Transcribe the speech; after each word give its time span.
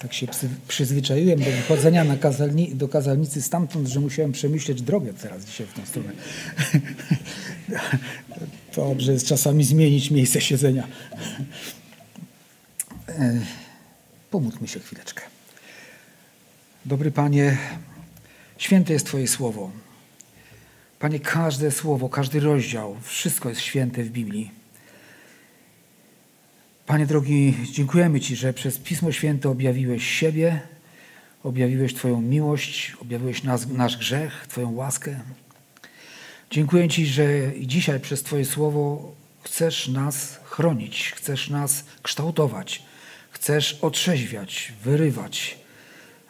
Tak 0.00 0.12
się 0.12 0.26
przyzwyczaiłem 0.68 1.38
do 1.38 1.50
wychodzenia 1.50 2.04
na 2.04 2.16
kazalni, 2.16 2.74
do 2.74 2.88
kazalnicy 2.88 3.42
stamtąd, 3.42 3.88
że 3.88 4.00
musiałem 4.00 4.32
przemyśleć 4.32 4.82
drogę 4.82 5.14
teraz 5.14 5.44
dzisiaj 5.44 5.66
w 5.66 5.74
tą 5.74 5.86
stronę. 5.86 6.12
Dobrze 8.76 9.12
jest 9.12 9.26
czasami 9.26 9.64
zmienić 9.64 10.10
miejsce 10.10 10.40
siedzenia. 10.40 10.88
E, 13.08 13.40
pomódlmy 14.30 14.68
się 14.68 14.80
chwileczkę. 14.80 15.22
Dobry 16.84 17.10
Panie, 17.10 17.58
święte 18.58 18.92
jest 18.92 19.06
Twoje 19.06 19.28
słowo. 19.28 19.70
Panie, 20.98 21.20
każde 21.20 21.70
słowo, 21.70 22.08
każdy 22.08 22.40
rozdział, 22.40 22.96
wszystko 23.02 23.48
jest 23.48 23.60
święte 23.60 24.02
w 24.02 24.10
Biblii. 24.10 24.59
Panie 26.90 27.06
drogi, 27.06 27.54
dziękujemy 27.72 28.20
Ci, 28.20 28.36
że 28.36 28.52
przez 28.52 28.78
Pismo 28.78 29.12
Święte 29.12 29.48
objawiłeś 29.48 30.04
siebie, 30.06 30.60
objawiłeś 31.42 31.94
Twoją 31.94 32.20
miłość, 32.20 32.96
objawiłeś 33.02 33.42
nas, 33.42 33.68
nasz 33.68 33.96
grzech, 33.96 34.46
Twoją 34.48 34.72
łaskę. 34.74 35.20
Dziękuję 36.50 36.88
Ci, 36.88 37.06
że 37.06 37.24
dzisiaj 37.60 38.00
przez 38.00 38.22
Twoje 38.22 38.44
słowo 38.44 39.12
chcesz 39.42 39.88
nas 39.88 40.40
chronić, 40.44 41.12
chcesz 41.16 41.50
nas 41.50 41.84
kształtować, 42.02 42.82
chcesz 43.30 43.78
otrzeźwiać, 43.82 44.72
wyrywać, 44.84 45.58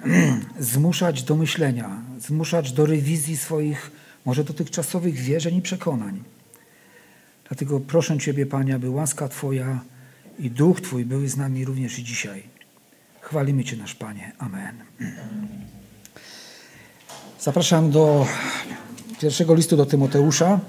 zmuszać 0.59 1.23
do 1.23 1.37
myślenia, 1.37 2.02
zmuszać 2.18 2.73
do 2.73 2.87
rewizji 2.87 3.37
swoich 3.37 3.90
może 4.24 4.45
dotychczasowych 4.45 5.15
wierzeń 5.15 5.56
i 5.56 5.62
przekonań. 5.62 6.23
Dlatego 7.48 7.80
proszę 7.80 8.18
Ciebie, 8.18 8.46
Panie, 8.46 8.74
aby 8.74 8.90
łaska 8.90 9.29
Twoja 9.29 9.80
i 10.40 10.50
Duch 10.50 10.80
Twój 10.80 11.04
były 11.04 11.28
z 11.28 11.36
nami 11.36 11.64
również 11.64 11.98
i 11.98 12.04
dzisiaj. 12.04 12.42
Chwalimy 13.20 13.64
Cię, 13.64 13.76
nasz 13.76 13.94
Panie. 13.94 14.32
Amen. 14.38 14.76
Zapraszam 17.40 17.90
do 17.90 18.26
pierwszego 19.20 19.54
listu 19.54 19.76
do 19.76 19.87
Tymoteusza. 19.87 20.60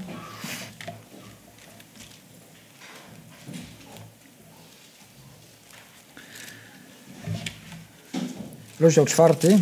Rozdział 8.79 9.05
czwarty. 9.05 9.59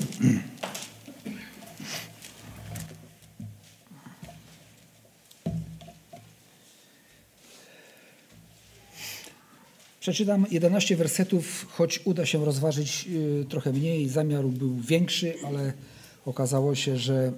Przeczytam 10.10 10.46
11 10.52 10.96
wersetów, 10.96 11.66
choć 11.70 12.00
uda 12.06 12.26
się 12.26 12.46
rozważyć 12.46 13.08
y, 13.42 13.46
trochę 13.50 13.74
mniej. 13.74 14.10
Zamiar 14.10 14.46
był 14.46 14.76
większy, 14.76 15.34
ale 15.48 15.74
okazało 16.26 16.76
się, 16.76 16.98
że 16.98 17.32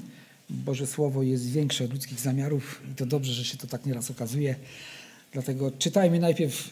Boże 0.66 0.86
Słowo 0.86 1.22
jest 1.22 1.50
większe 1.50 1.84
od 1.84 1.92
ludzkich 1.92 2.20
zamiarów 2.20 2.82
i 2.92 2.94
to 2.94 3.06
dobrze, 3.06 3.32
że 3.32 3.44
się 3.44 3.56
to 3.56 3.66
tak 3.66 3.86
nieraz 3.86 4.10
okazuje. 4.10 4.56
Dlatego 5.32 5.70
czytajmy 5.78 6.18
najpierw 6.18 6.70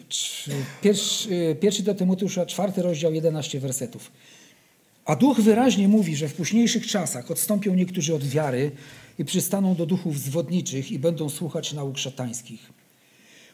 pierwszy, 0.83 1.57
pierwszy 1.61 1.83
do 1.83 1.95
Tymoteusza, 1.95 2.47
czwarty 2.47 2.83
rozdział, 2.83 3.15
11 3.15 3.61
wersetów. 3.61 4.11
A 5.05 5.17
Duch 5.17 5.41
wyraźnie 5.41 5.89
mówi, 5.89 6.17
że 6.17 6.29
w 6.29 6.34
późniejszych 6.34 6.87
czasach 6.87 7.31
odstąpią 7.31 7.75
niektórzy 7.75 8.15
od 8.15 8.25
wiary 8.25 8.71
i 9.19 9.25
przystaną 9.25 9.75
do 9.75 9.87
duchów 9.87 10.21
zwodniczych 10.21 10.93
i 10.93 10.99
będą 10.99 11.29
słuchać 11.29 11.73
nauk 11.73 11.99
szatańskich 11.99 12.77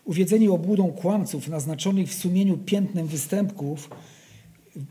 Uwiedzeni 0.05 0.49
obłudą 0.49 0.93
kłamców 0.93 1.49
naznaczonych 1.49 2.09
w 2.09 2.15
sumieniu 2.15 2.59
piętnem 2.59 3.07
występków, 3.07 3.91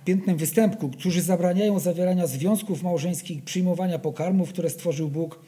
piętnem 0.05 0.37
występku, 0.37 0.89
którzy 0.89 1.21
zabraniają 1.21 1.79
zawierania 1.79 2.27
związków 2.27 2.83
małżeńskich, 2.83 3.43
przyjmowania 3.43 3.99
pokarmów, 3.99 4.49
które 4.49 4.69
stworzył 4.69 5.09
Bóg, 5.09 5.39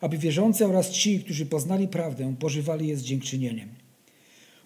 aby 0.00 0.18
wierzący 0.18 0.66
oraz 0.66 0.90
ci, 0.90 1.20
którzy 1.20 1.46
poznali 1.46 1.88
prawdę, 1.88 2.34
pożywali 2.38 2.88
je 2.88 2.96
z 2.96 3.02
dziękczynieniem. 3.02 3.68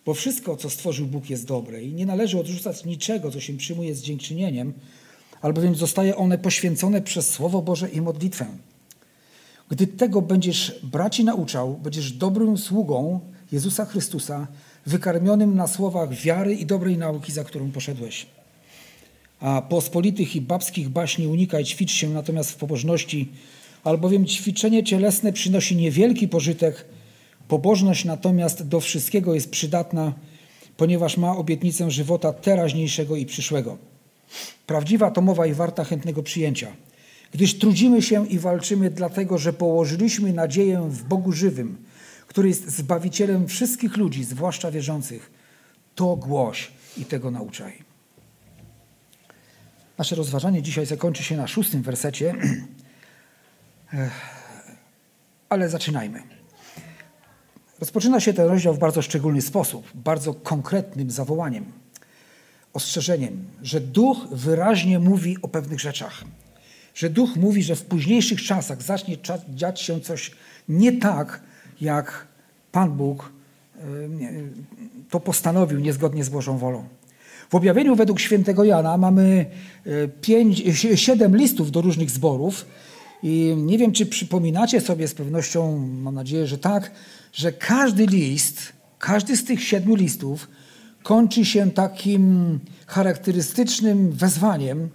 Bo 0.06 0.14
wszystko, 0.14 0.56
co 0.56 0.70
stworzył 0.70 1.06
Bóg, 1.06 1.30
jest 1.30 1.46
dobre 1.46 1.82
i 1.82 1.92
nie 1.92 2.06
należy 2.06 2.38
odrzucać 2.38 2.84
niczego, 2.84 3.30
co 3.30 3.40
się 3.40 3.56
przyjmuje 3.56 3.94
z 3.94 4.02
dziękczynieniem, 4.02 4.72
albowiem 5.42 5.74
zostaje 5.74 6.16
one 6.16 6.38
poświęcone 6.38 7.02
przez 7.02 7.30
Słowo 7.30 7.62
Boże 7.62 7.88
i 7.88 8.00
modlitwę. 8.00 8.46
Gdy 9.68 9.86
tego 9.86 10.22
będziesz 10.22 10.80
braci 10.82 11.24
nauczał, 11.24 11.74
będziesz 11.74 12.12
dobrym 12.12 12.58
sługą 12.58 13.20
Jezusa 13.52 13.84
Chrystusa, 13.84 14.46
wykarmionym 14.86 15.54
na 15.54 15.66
słowach 15.66 16.14
wiary 16.14 16.54
i 16.54 16.66
dobrej 16.66 16.98
nauki, 16.98 17.32
za 17.32 17.44
którą 17.44 17.70
poszedłeś. 17.70 18.26
A 19.40 19.62
pospolitych 19.62 20.36
i 20.36 20.40
babskich 20.40 20.88
baśni 20.88 21.26
unikaj, 21.26 21.64
ćwicz 21.64 21.92
się 21.92 22.08
natomiast 22.08 22.50
w 22.50 22.56
pobożności, 22.56 23.28
albowiem 23.84 24.26
ćwiczenie 24.26 24.84
cielesne 24.84 25.32
przynosi 25.32 25.76
niewielki 25.76 26.28
pożytek, 26.28 26.84
pobożność 27.48 28.04
natomiast 28.04 28.68
do 28.68 28.80
wszystkiego 28.80 29.34
jest 29.34 29.50
przydatna, 29.50 30.12
ponieważ 30.76 31.16
ma 31.16 31.36
obietnicę 31.36 31.90
żywota 31.90 32.32
teraźniejszego 32.32 33.16
i 33.16 33.26
przyszłego. 33.26 33.78
Prawdziwa 34.66 35.10
to 35.10 35.20
mowa 35.20 35.46
i 35.46 35.54
warta 35.54 35.84
chętnego 35.84 36.22
przyjęcia, 36.22 36.68
gdyż 37.32 37.58
trudzimy 37.58 38.02
się 38.02 38.28
i 38.28 38.38
walczymy 38.38 38.90
dlatego, 38.90 39.38
że 39.38 39.52
położyliśmy 39.52 40.32
nadzieję 40.32 40.88
w 40.90 41.04
Bogu 41.04 41.32
żywym, 41.32 41.76
który 42.30 42.48
jest 42.48 42.70
Zbawicielem 42.70 43.48
wszystkich 43.48 43.96
ludzi, 43.96 44.24
zwłaszcza 44.24 44.70
wierzących, 44.70 45.30
to 45.94 46.16
głoś 46.16 46.70
i 46.96 47.04
tego 47.04 47.30
nauczaj. 47.30 47.84
Nasze 49.98 50.14
rozważanie 50.14 50.62
dzisiaj 50.62 50.86
zakończy 50.86 51.22
się 51.22 51.36
na 51.36 51.46
szóstym 51.46 51.82
wersecie, 51.82 52.34
ale 55.48 55.68
zaczynajmy. 55.68 56.22
Rozpoczyna 57.80 58.20
się 58.20 58.32
ten 58.32 58.48
rozdział 58.48 58.74
w 58.74 58.78
bardzo 58.78 59.02
szczególny 59.02 59.42
sposób, 59.42 59.90
bardzo 59.94 60.34
konkretnym 60.34 61.10
zawołaniem, 61.10 61.72
ostrzeżeniem, 62.72 63.44
że 63.62 63.80
Duch 63.80 64.28
wyraźnie 64.32 64.98
mówi 64.98 65.36
o 65.42 65.48
pewnych 65.48 65.80
rzeczach. 65.80 66.24
Że 66.94 67.10
Duch 67.10 67.36
mówi, 67.36 67.62
że 67.62 67.76
w 67.76 67.84
późniejszych 67.84 68.42
czasach 68.42 68.82
zacznie 68.82 69.16
dziać 69.54 69.80
się 69.80 70.00
coś 70.00 70.30
nie 70.68 70.92
tak, 70.92 71.49
jak 71.80 72.26
Pan 72.72 72.92
Bóg 72.92 73.32
e, 73.76 73.80
to 75.10 75.20
postanowił 75.20 75.80
niezgodnie 75.80 76.24
z 76.24 76.28
Bożą 76.28 76.58
wolą. 76.58 76.84
W 77.50 77.54
objawieniu 77.54 77.96
według 77.96 78.20
świętego 78.20 78.64
Jana 78.64 78.96
mamy 78.96 79.46
e, 79.86 80.08
pięć, 80.08 80.62
siedem 80.94 81.36
listów 81.36 81.70
do 81.70 81.80
różnych 81.80 82.10
zborów 82.10 82.66
i 83.22 83.54
nie 83.56 83.78
wiem, 83.78 83.92
czy 83.92 84.06
przypominacie 84.06 84.80
sobie 84.80 85.08
z 85.08 85.14
pewnością, 85.14 85.78
mam 85.78 86.14
nadzieję, 86.14 86.46
że 86.46 86.58
tak, 86.58 86.90
że 87.32 87.52
każdy 87.52 88.06
list, 88.06 88.72
każdy 88.98 89.36
z 89.36 89.44
tych 89.44 89.64
siedmiu 89.64 89.94
listów 89.94 90.48
kończy 91.02 91.44
się 91.44 91.70
takim 91.70 92.58
charakterystycznym 92.86 94.12
wezwaniem, 94.12 94.88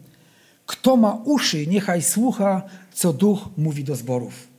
kto 0.66 0.98
ma 0.98 1.22
uszy, 1.26 1.68
niechaj 1.68 2.02
słucha, 2.02 2.62
co 2.94 3.14
duch 3.14 3.40
mówi 3.58 3.84
do 3.84 3.96
zborów. 3.96 4.55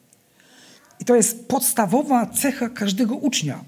To 1.06 1.16
jest 1.16 1.48
podstawowa 1.48 2.26
cecha 2.26 2.68
każdego 2.68 3.14
ucznia. 3.14 3.64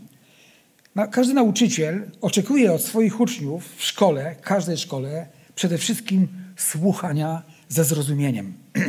Każdy 1.11 1.35
nauczyciel 1.35 2.11
oczekuje 2.21 2.73
od 2.73 2.83
swoich 2.83 3.21
uczniów 3.21 3.77
w 3.77 3.85
szkole, 3.85 4.37
każdej 4.43 4.77
szkole, 4.77 5.27
przede 5.55 5.79
wszystkim 5.79 6.29
słuchania 6.57 7.43
ze 7.69 7.85
zrozumieniem. 7.85 8.53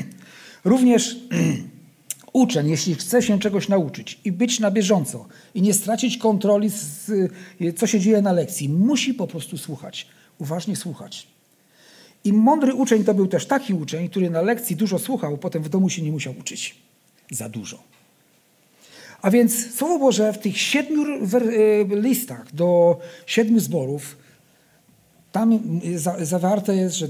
Również 0.65 1.17
uczeń, 2.33 2.69
jeśli 2.69 2.95
chce 2.95 3.21
się 3.21 3.39
czegoś 3.39 3.67
nauczyć 3.67 4.19
i 4.25 4.31
być 4.31 4.59
na 4.59 4.71
bieżąco 4.71 5.27
i 5.55 5.61
nie 5.61 5.73
stracić 5.73 6.17
kontroli, 6.17 6.69
z, 6.69 7.11
co 7.77 7.87
się 7.87 7.99
dzieje 7.99 8.21
na 8.21 8.31
lekcji, 8.31 8.69
musi 8.69 9.13
po 9.13 9.27
prostu 9.27 9.57
słuchać, 9.57 10.07
uważnie 10.37 10.75
słuchać. 10.75 11.27
I 12.23 12.33
mądry 12.33 12.73
uczeń 12.73 13.03
to 13.03 13.13
był 13.13 13.27
też 13.27 13.45
taki 13.45 13.73
uczeń, 13.73 14.09
który 14.09 14.29
na 14.29 14.41
lekcji 14.41 14.75
dużo 14.75 14.99
słuchał, 14.99 15.37
potem 15.37 15.63
w 15.63 15.69
domu 15.69 15.89
się 15.89 16.01
nie 16.01 16.11
musiał 16.11 16.33
uczyć. 16.39 16.75
Za 17.31 17.49
dużo. 17.49 17.98
A 19.21 19.31
więc 19.31 19.75
Słowo 19.75 19.99
Boże 19.99 20.33
w 20.33 20.37
tych 20.37 20.57
siedmiu 20.57 21.03
e, 21.03 22.01
listach 22.01 22.55
do 22.55 22.99
siedmiu 23.25 23.59
zborów, 23.59 24.17
tam 25.31 25.59
zawarte 26.21 26.75
jest, 26.75 26.95
że 26.95 27.07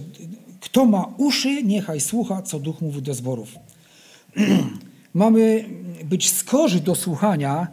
kto 0.60 0.86
ma 0.86 1.14
uszy, 1.18 1.64
niechaj 1.64 2.00
słucha, 2.00 2.42
co 2.42 2.60
Duch 2.60 2.82
mówi 2.82 3.02
do 3.02 3.14
zborów. 3.14 3.50
Mamy 5.14 5.66
być 6.04 6.32
skorzy 6.32 6.80
do 6.80 6.96
słuchania, 6.96 7.68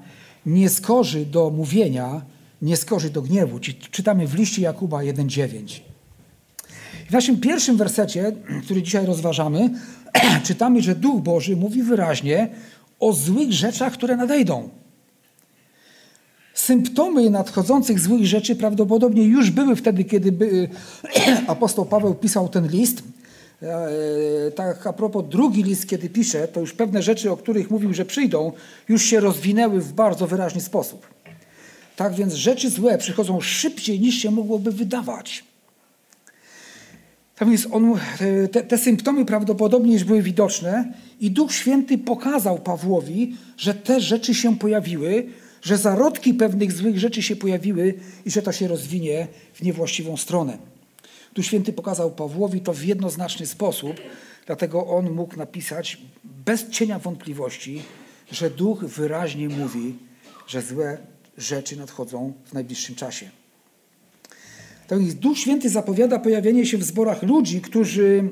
nie 0.46 0.68
skorzy 0.68 1.26
do 1.26 1.50
mówienia, 1.50 2.22
nie 2.62 2.76
skorzy 2.76 3.10
do 3.10 3.22
gniewu. 3.22 3.58
Czytamy 3.90 4.26
w 4.26 4.34
liście 4.34 4.62
Jakuba 4.62 4.98
1,9. 4.98 5.80
W 7.08 7.12
naszym 7.12 7.40
pierwszym 7.40 7.76
wersecie, 7.76 8.32
który 8.64 8.82
dzisiaj 8.82 9.06
rozważamy, 9.06 9.70
czytamy, 10.46 10.82
że 10.82 10.94
Duch 10.94 11.22
Boży 11.22 11.56
mówi 11.56 11.82
wyraźnie 11.82 12.48
o 13.00 13.12
złych 13.12 13.52
rzeczach, 13.52 13.92
które 13.92 14.16
nadejdą. 14.16 14.68
Symptomy 16.54 17.30
nadchodzących 17.30 18.00
złych 18.00 18.26
rzeczy 18.26 18.56
prawdopodobnie 18.56 19.22
już 19.22 19.50
były 19.50 19.76
wtedy, 19.76 20.04
kiedy 20.04 20.32
by, 20.32 20.68
apostoł 21.46 21.84
Paweł 21.86 22.14
pisał 22.14 22.48
ten 22.48 22.68
list. 22.68 23.02
E, 23.62 24.50
tak 24.50 24.86
a 24.86 24.92
propos 24.92 25.24
drugi 25.28 25.62
list, 25.62 25.88
kiedy 25.88 26.08
pisze, 26.10 26.48
to 26.48 26.60
już 26.60 26.72
pewne 26.72 27.02
rzeczy, 27.02 27.30
o 27.32 27.36
których 27.36 27.70
mówił, 27.70 27.94
że 27.94 28.04
przyjdą, 28.04 28.52
już 28.88 29.02
się 29.02 29.20
rozwinęły 29.20 29.80
w 29.80 29.92
bardzo 29.92 30.26
wyraźny 30.26 30.60
sposób. 30.60 31.06
Tak 31.96 32.14
więc 32.14 32.34
rzeczy 32.34 32.70
złe 32.70 32.98
przychodzą 32.98 33.40
szybciej 33.40 34.00
niż 34.00 34.14
się 34.14 34.30
mogłoby 34.30 34.72
wydawać. 34.72 35.44
Tak 37.36 37.48
więc 37.48 37.68
on, 37.72 37.94
te, 38.52 38.62
te, 38.62 38.78
symptomy 38.78 39.24
prawdopodobnie 39.24 39.92
już 39.92 40.04
były 40.04 40.22
widoczne 40.22 40.92
i 41.20 41.30
Duch 41.30 41.52
Święty 41.52 41.98
pokazał 41.98 42.58
Pawłowi, 42.58 43.36
że 43.56 43.74
te 43.74 44.00
rzeczy 44.00 44.34
się 44.34 44.58
pojawiły, 44.58 45.26
że 45.62 45.76
zarodki 45.76 46.34
pewnych 46.34 46.72
złych 46.72 46.98
rzeczy 46.98 47.22
się 47.22 47.36
pojawiły 47.36 47.94
i 48.26 48.30
że 48.30 48.42
to 48.42 48.52
się 48.52 48.68
rozwinie 48.68 49.26
w 49.54 49.62
niewłaściwą 49.62 50.16
stronę. 50.16 50.58
Duch 51.34 51.44
Święty 51.44 51.72
pokazał 51.72 52.10
Pawłowi 52.10 52.60
to 52.60 52.74
w 52.74 52.84
jednoznaczny 52.84 53.46
sposób, 53.46 53.96
dlatego 54.46 54.86
on 54.86 55.10
mógł 55.10 55.36
napisać 55.36 55.98
bez 56.24 56.68
cienia 56.68 56.98
wątpliwości, 56.98 57.82
że 58.32 58.50
Duch 58.50 58.84
wyraźnie 58.84 59.48
mówi, 59.48 59.94
że 60.46 60.62
złe 60.62 60.98
rzeczy 61.38 61.76
nadchodzą 61.76 62.32
w 62.44 62.52
najbliższym 62.52 62.94
czasie. 62.94 63.30
Tak 64.88 64.98
więc 64.98 65.14
Duch 65.14 65.38
Święty 65.38 65.70
zapowiada 65.70 66.18
pojawienie 66.18 66.66
się 66.66 66.78
w 66.78 66.84
zborach 66.84 67.22
ludzi, 67.22 67.60
którzy 67.60 68.28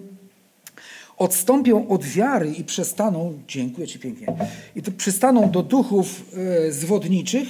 odstąpią 1.17 1.89
od 1.89 2.05
wiary 2.05 2.53
i 2.59 2.65
przestaną, 2.65 3.39
dziękuję 3.49 3.87
Ci 3.87 3.99
pięknie, 3.99 4.27
i 4.77 4.83
to 4.83 4.93
przystaną 4.93 5.51
do 5.51 5.63
duchów 5.63 6.23
e, 6.67 6.73
zwodniczych 6.73 7.49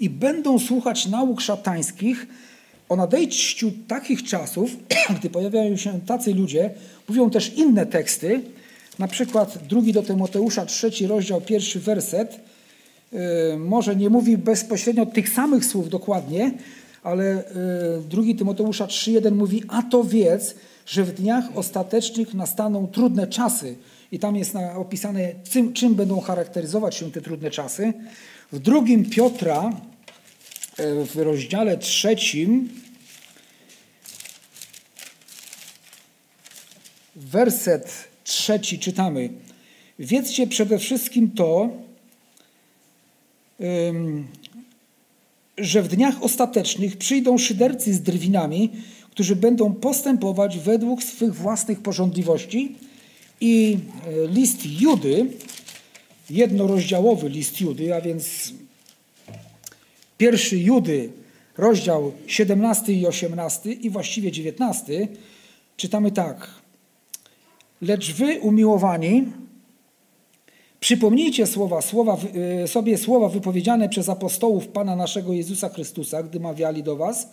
i 0.00 0.10
będą 0.10 0.58
słuchać 0.58 1.06
nauk 1.06 1.40
szatańskich, 1.40 2.26
o 2.88 2.96
nadejściu 2.96 3.72
takich 3.88 4.22
czasów, 4.22 4.70
gdy 5.18 5.30
pojawiają 5.30 5.76
się 5.76 6.00
tacy 6.06 6.34
ludzie, 6.34 6.70
mówią 7.08 7.30
też 7.30 7.54
inne 7.54 7.86
teksty, 7.86 8.40
na 8.98 9.08
przykład 9.08 9.58
drugi 9.68 9.92
do 9.92 10.02
Tymoteusza, 10.02 10.66
trzeci 10.66 11.06
rozdział, 11.06 11.40
pierwszy 11.40 11.80
werset, 11.80 12.40
e, 13.12 13.56
może 13.58 13.96
nie 13.96 14.10
mówi 14.10 14.38
bezpośrednio 14.38 15.06
tych 15.06 15.28
samych 15.28 15.64
słów 15.64 15.88
dokładnie, 15.88 16.50
ale 17.06 17.24
e, 17.24 17.44
drugi 18.08 18.34
Tymoteusza 18.34 18.86
3.1 18.86 19.32
mówi, 19.32 19.62
a 19.68 19.82
to 19.82 20.04
wiedz, 20.04 20.54
że 20.86 21.04
w 21.04 21.12
dniach 21.12 21.44
ostatecznych 21.54 22.34
nastaną 22.34 22.86
trudne 22.86 23.26
czasy. 23.26 23.76
I 24.12 24.18
tam 24.18 24.36
jest 24.36 24.54
opisane, 24.76 25.32
czym, 25.74 25.94
będą 25.94 26.20
charakteryzować 26.20 26.94
się 26.94 27.12
te 27.12 27.20
trudne 27.20 27.50
czasy. 27.50 27.92
W 28.52 28.58
drugim 28.58 29.10
Piotra, 29.10 29.72
e, 30.76 31.04
w 31.04 31.16
rozdziale 31.16 31.78
trzecim, 31.78 32.68
werset 37.16 38.08
trzeci 38.24 38.78
czytamy. 38.78 39.30
Wiedzcie 39.98 40.46
przede 40.46 40.78
wszystkim 40.78 41.30
to, 41.30 41.70
że 45.58 45.82
w 45.82 45.88
dniach 45.88 46.22
ostatecznych 46.22 46.96
przyjdą 46.96 47.38
szydercy 47.38 47.94
z 47.94 48.02
drwinami, 48.02 48.70
którzy 49.10 49.36
będą 49.36 49.74
postępować 49.74 50.58
według 50.58 51.02
swych 51.02 51.34
własnych 51.34 51.80
porządliwości. 51.80 52.76
I 53.40 53.78
e, 54.06 54.28
list 54.28 54.80
Judy, 54.80 55.26
jednorozdziałowy 56.30 57.28
list 57.28 57.60
Judy, 57.60 57.94
a 57.94 58.00
więc 58.00 58.52
pierwszy 60.18 60.58
Judy, 60.58 61.10
rozdział 61.56 62.12
17 62.26 62.92
i 62.92 63.06
18 63.06 63.72
i 63.72 63.90
właściwie 63.90 64.32
19, 64.32 65.08
czytamy 65.76 66.10
tak. 66.10 66.48
Lecz 67.80 68.12
wy, 68.12 68.40
umiłowani, 68.40 69.24
Przypomnijcie 70.86 71.46
słowa, 71.46 71.82
słowa, 71.82 72.16
e, 72.62 72.68
sobie 72.68 72.98
słowa 72.98 73.28
wypowiedziane 73.28 73.88
przez 73.88 74.08
apostołów 74.08 74.68
Pana 74.68 74.96
naszego 74.96 75.32
Jezusa 75.32 75.68
Chrystusa, 75.68 76.22
gdy 76.22 76.40
mawiali 76.40 76.82
do 76.82 76.96
was. 76.96 77.28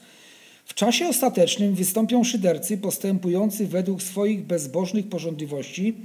W 0.66 0.74
czasie 0.74 1.08
ostatecznym 1.08 1.76
wystąpią 1.76 2.24
szydercy 2.24 2.78
postępujący 2.78 3.68
według 3.68 4.04
swoich 4.04 4.46
bezbożnych 4.46 5.10
porządliwości. 5.10 5.96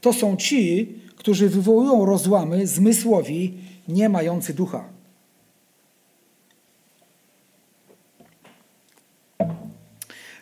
To 0.00 0.12
są 0.12 0.36
ci, 0.36 0.88
którzy 1.16 1.48
wywołują 1.48 2.04
rozłamy 2.06 2.66
zmysłowi, 2.66 3.54
nie 3.88 4.08
mający 4.08 4.54
ducha. 4.54 4.84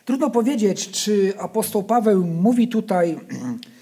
Trudno 0.05 0.29
powiedzieć, 0.29 0.89
czy 0.89 1.33
apostoł 1.37 1.83
Paweł 1.83 2.23
mówi 2.25 2.67
tutaj 2.67 3.15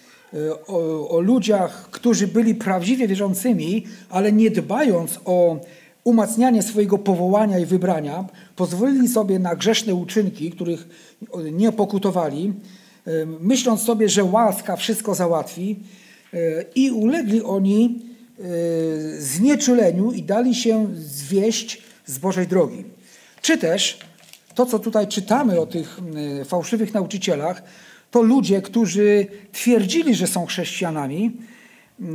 o, 0.68 1.09
o 1.09 1.19
ludziach, 1.19 1.89
którzy 1.91 2.27
byli 2.27 2.56
prawdziwie 2.56 3.07
wierzącymi, 3.07 3.85
ale 4.09 4.31
nie 4.31 4.51
dbając 4.51 5.19
o 5.25 5.59
umacnianie 6.03 6.63
swojego 6.63 6.97
powołania 6.97 7.59
i 7.59 7.65
wybrania, 7.65 8.25
pozwolili 8.56 9.07
sobie 9.07 9.39
na 9.39 9.56
grzeszne 9.56 9.95
uczynki, 9.95 10.51
których 10.51 10.88
nie 11.51 11.71
pokutowali, 11.71 12.53
y, 13.07 13.27
myśląc 13.39 13.81
sobie, 13.81 14.09
że 14.09 14.24
łaska 14.24 14.75
wszystko 14.75 15.15
załatwi, 15.15 15.80
y, 16.33 16.65
i 16.75 16.91
ulegli 16.91 17.44
oni 17.44 18.13
znieczuleniu 19.18 20.12
i 20.12 20.24
dali 20.24 20.56
się 20.56 20.88
zwieść 20.95 21.81
z 22.06 22.18
Bożej 22.18 22.47
drogi. 22.47 22.83
Czy 23.41 23.57
też 23.57 24.00
to, 24.56 24.65
co 24.65 24.79
tutaj 24.79 25.07
czytamy 25.07 25.59
o 25.59 25.65
tych 25.65 26.00
fałszywych 26.45 26.94
nauczycielach, 26.94 27.63
to 28.13 28.21
ludzie, 28.21 28.62
którzy 28.62 29.27
twierdzili, 29.51 30.15
że 30.15 30.27
są 30.27 30.45
chrześcijanami, 30.45 31.31
e, 32.01 32.06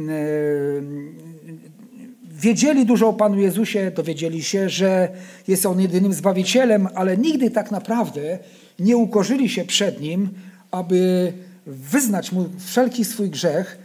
wiedzieli 2.30 2.86
dużo 2.86 3.08
o 3.08 3.12
Panu 3.12 3.38
Jezusie, 3.38 3.90
dowiedzieli 3.90 4.42
się, 4.42 4.68
że 4.68 5.08
jest 5.48 5.66
On 5.66 5.80
jedynym 5.80 6.12
Zbawicielem, 6.12 6.88
ale 6.94 7.16
nigdy 7.16 7.50
tak 7.50 7.70
naprawdę 7.70 8.38
nie 8.78 8.96
ukorzyli 8.96 9.48
się 9.48 9.64
przed 9.64 10.00
Nim, 10.00 10.28
aby 10.70 11.32
wyznać 11.66 12.32
Mu 12.32 12.48
wszelki 12.58 13.04
swój 13.04 13.30
grzech, 13.30 13.78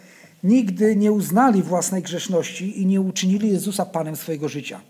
nigdy 0.43 0.95
nie 0.95 1.11
uznali 1.11 1.63
własnej 1.63 2.01
grzeszności 2.01 2.81
i 2.81 2.85
nie 2.85 3.01
uczynili 3.01 3.49
Jezusa 3.51 3.85
Panem 3.85 4.15
swojego 4.15 4.49
życia. 4.49 4.81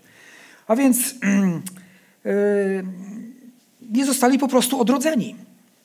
A 0.66 0.76
więc 0.76 1.14
yy, 2.24 2.84
nie 3.96 4.06
zostali 4.06 4.38
po 4.38 4.48
prostu 4.48 4.80
odrodzeni, 4.80 5.36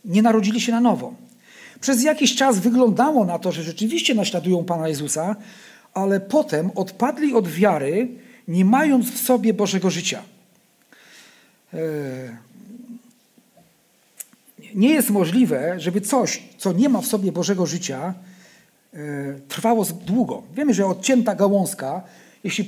nie 0.06 0.22
narodzili 0.22 0.62
się 0.62 0.72
na 0.72 0.82
nowo. 0.82 1.29
Przez 1.82 2.04
jakiś 2.04 2.36
czas 2.36 2.60
wyglądało 2.60 3.26
na 3.26 3.40
to, 3.40 3.52
że 3.52 3.64
rzeczywiście 3.64 4.16
naśladują 4.16 4.64
Pana 4.64 4.88
Jezusa, 4.88 5.36
ale 5.94 6.20
potem 6.20 6.72
odpadli 6.76 7.34
od 7.34 7.48
wiary, 7.48 8.08
nie 8.48 8.66
mając 8.66 9.12
w 9.12 9.18
sobie 9.26 9.54
Bożego 9.54 9.90
życia. 9.90 10.22
E, 11.74 11.80
nie 14.76 14.90
jest 14.90 15.10
możliwe, 15.10 15.80
żeby 15.80 16.02
coś, 16.02 16.44
co 16.58 16.74
nie 16.74 16.90
ma 16.90 17.02
w 17.02 17.06
sobie 17.06 17.32
Bożego 17.32 17.66
życia, 17.66 18.14
e, 18.94 18.98
trwało 19.48 19.86
długo. 19.86 20.44
Wiemy, 20.56 20.74
że 20.74 20.86
odcięta 20.86 21.36
gałązka, 21.36 22.02
jeśli 22.44 22.68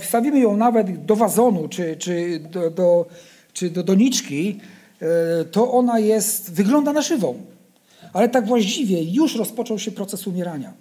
wstawimy 0.00 0.40
ją 0.40 0.56
nawet 0.56 1.04
do 1.04 1.16
wazonu 1.16 1.68
czy, 1.68 1.96
czy 1.96 2.40
do, 2.50 2.70
do, 2.70 3.06
czy 3.52 3.70
do 3.70 3.82
doniczki, 3.82 4.60
e, 5.00 5.44
to 5.44 5.72
ona 5.72 5.98
jest, 5.98 6.52
wygląda 6.52 6.92
na 6.92 7.02
żywą 7.02 7.52
ale 8.12 8.28
tak 8.28 8.46
właściwie 8.46 9.02
już 9.02 9.36
rozpoczął 9.36 9.78
się 9.78 9.90
proces 9.90 10.26
umierania. 10.26 10.72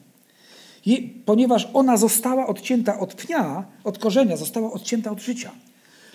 I, 0.85 1.21
ponieważ 1.25 1.67
ona 1.73 1.97
została 1.97 2.47
odcięta 2.47 2.99
od 2.99 3.13
pnia, 3.13 3.65
od 3.83 3.97
korzenia, 3.97 4.37
została 4.37 4.71
odcięta 4.71 5.11
od 5.11 5.19
życia. 5.19 5.51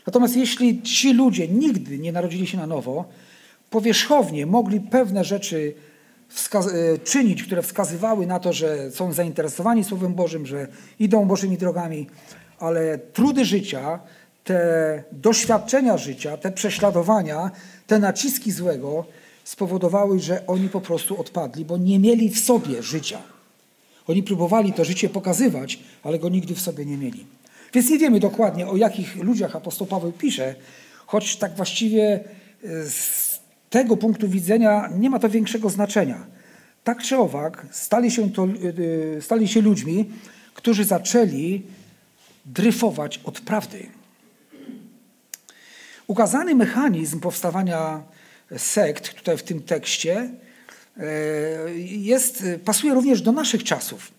Natomiast 0.07 0.37
jeśli 0.37 0.83
ci 0.83 1.13
ludzie 1.13 1.49
nigdy 1.49 1.99
nie 1.99 2.13
narodzili 2.13 2.47
się 2.47 2.59
na 2.59 2.67
nowo, 2.67 3.05
powierzchownie 3.71 4.47
mogli 4.47 4.81
pewne 4.81 5.25
rzeczy 5.25 5.75
e, 6.55 6.99
czynić, 6.99 7.43
które 7.43 7.63
wskazywały 7.63 8.27
na 8.27 8.41
to, 8.41 8.53
że 8.53 8.91
są 8.91 9.13
zainteresowani 9.13 9.85
Słowem 9.85 10.15
Bożym, 10.15 10.47
że 10.47 10.69
idą 10.99 11.25
Bożymi 11.25 11.59
drogami, 11.59 12.07
ale 12.59 12.99
trudy 12.99 13.45
życia, 13.45 14.01
te 14.45 15.03
doświadczenia 15.13 15.99
życia, 15.99 16.37
te 16.37 16.53
prześladowania, 16.53 17.51
te 17.87 17.99
naciski 17.99 18.53
złego 18.53 19.05
spowodowały, 19.47 20.21
że 20.21 20.47
oni 20.47 20.69
po 20.69 20.81
prostu 20.81 21.21
odpadli, 21.21 21.65
bo 21.65 21.77
nie 21.77 21.99
mieli 21.99 22.31
w 22.31 22.39
sobie 22.39 22.83
życia. 22.83 23.19
Oni 24.07 24.23
próbowali 24.23 24.73
to 24.73 24.85
życie 24.85 25.09
pokazywać, 25.09 25.79
ale 26.03 26.19
go 26.19 26.29
nigdy 26.29 26.55
w 26.55 26.61
sobie 26.61 26.85
nie 26.85 26.97
mieli. 26.97 27.27
Więc 27.75 27.91
nie 27.91 27.99
wiemy 27.99 28.21
dokładnie, 28.21 28.67
o 28.67 28.77
jakich 28.77 29.17
ludziach 29.17 29.57
apostoł 29.57 29.87
Paweł 29.87 30.13
pisze, 30.13 30.55
choć 31.07 31.37
tak 31.37 31.57
właściwie 31.57 32.25
e, 32.65 32.91
z 32.91 33.41
tego 33.71 33.97
punktu 33.97 34.29
widzenia 34.29 34.91
nie 34.99 35.11
ma 35.11 35.19
to 35.19 35.29
większego 35.29 35.71
znaczenia. 35.71 36.27
Tak 36.85 37.03
czy 37.03 37.17
owak, 37.17 37.67
stali 37.71 38.11
się, 38.11 38.31
to, 38.31 38.45
e, 39.17 39.23
stali 39.23 39.49
się 39.49 39.61
ludźmi, 39.61 40.11
którzy 40.55 40.85
zaczęli 40.85 41.63
dryfować 42.47 43.21
od 43.25 43.41
prawdy. 43.41 43.87
Ukazany 46.07 46.55
mechanizm 46.55 47.21
powstawania 47.21 48.03
sekt 48.57 49.15
tutaj 49.15 49.37
w 49.37 49.43
tym 49.43 49.63
tekście 49.63 50.31
e, 50.97 51.05
jest, 51.79 52.45
pasuje 52.65 52.95
również 52.95 53.23
do 53.23 53.33
naszych 53.33 53.65
czasów. 53.65 54.11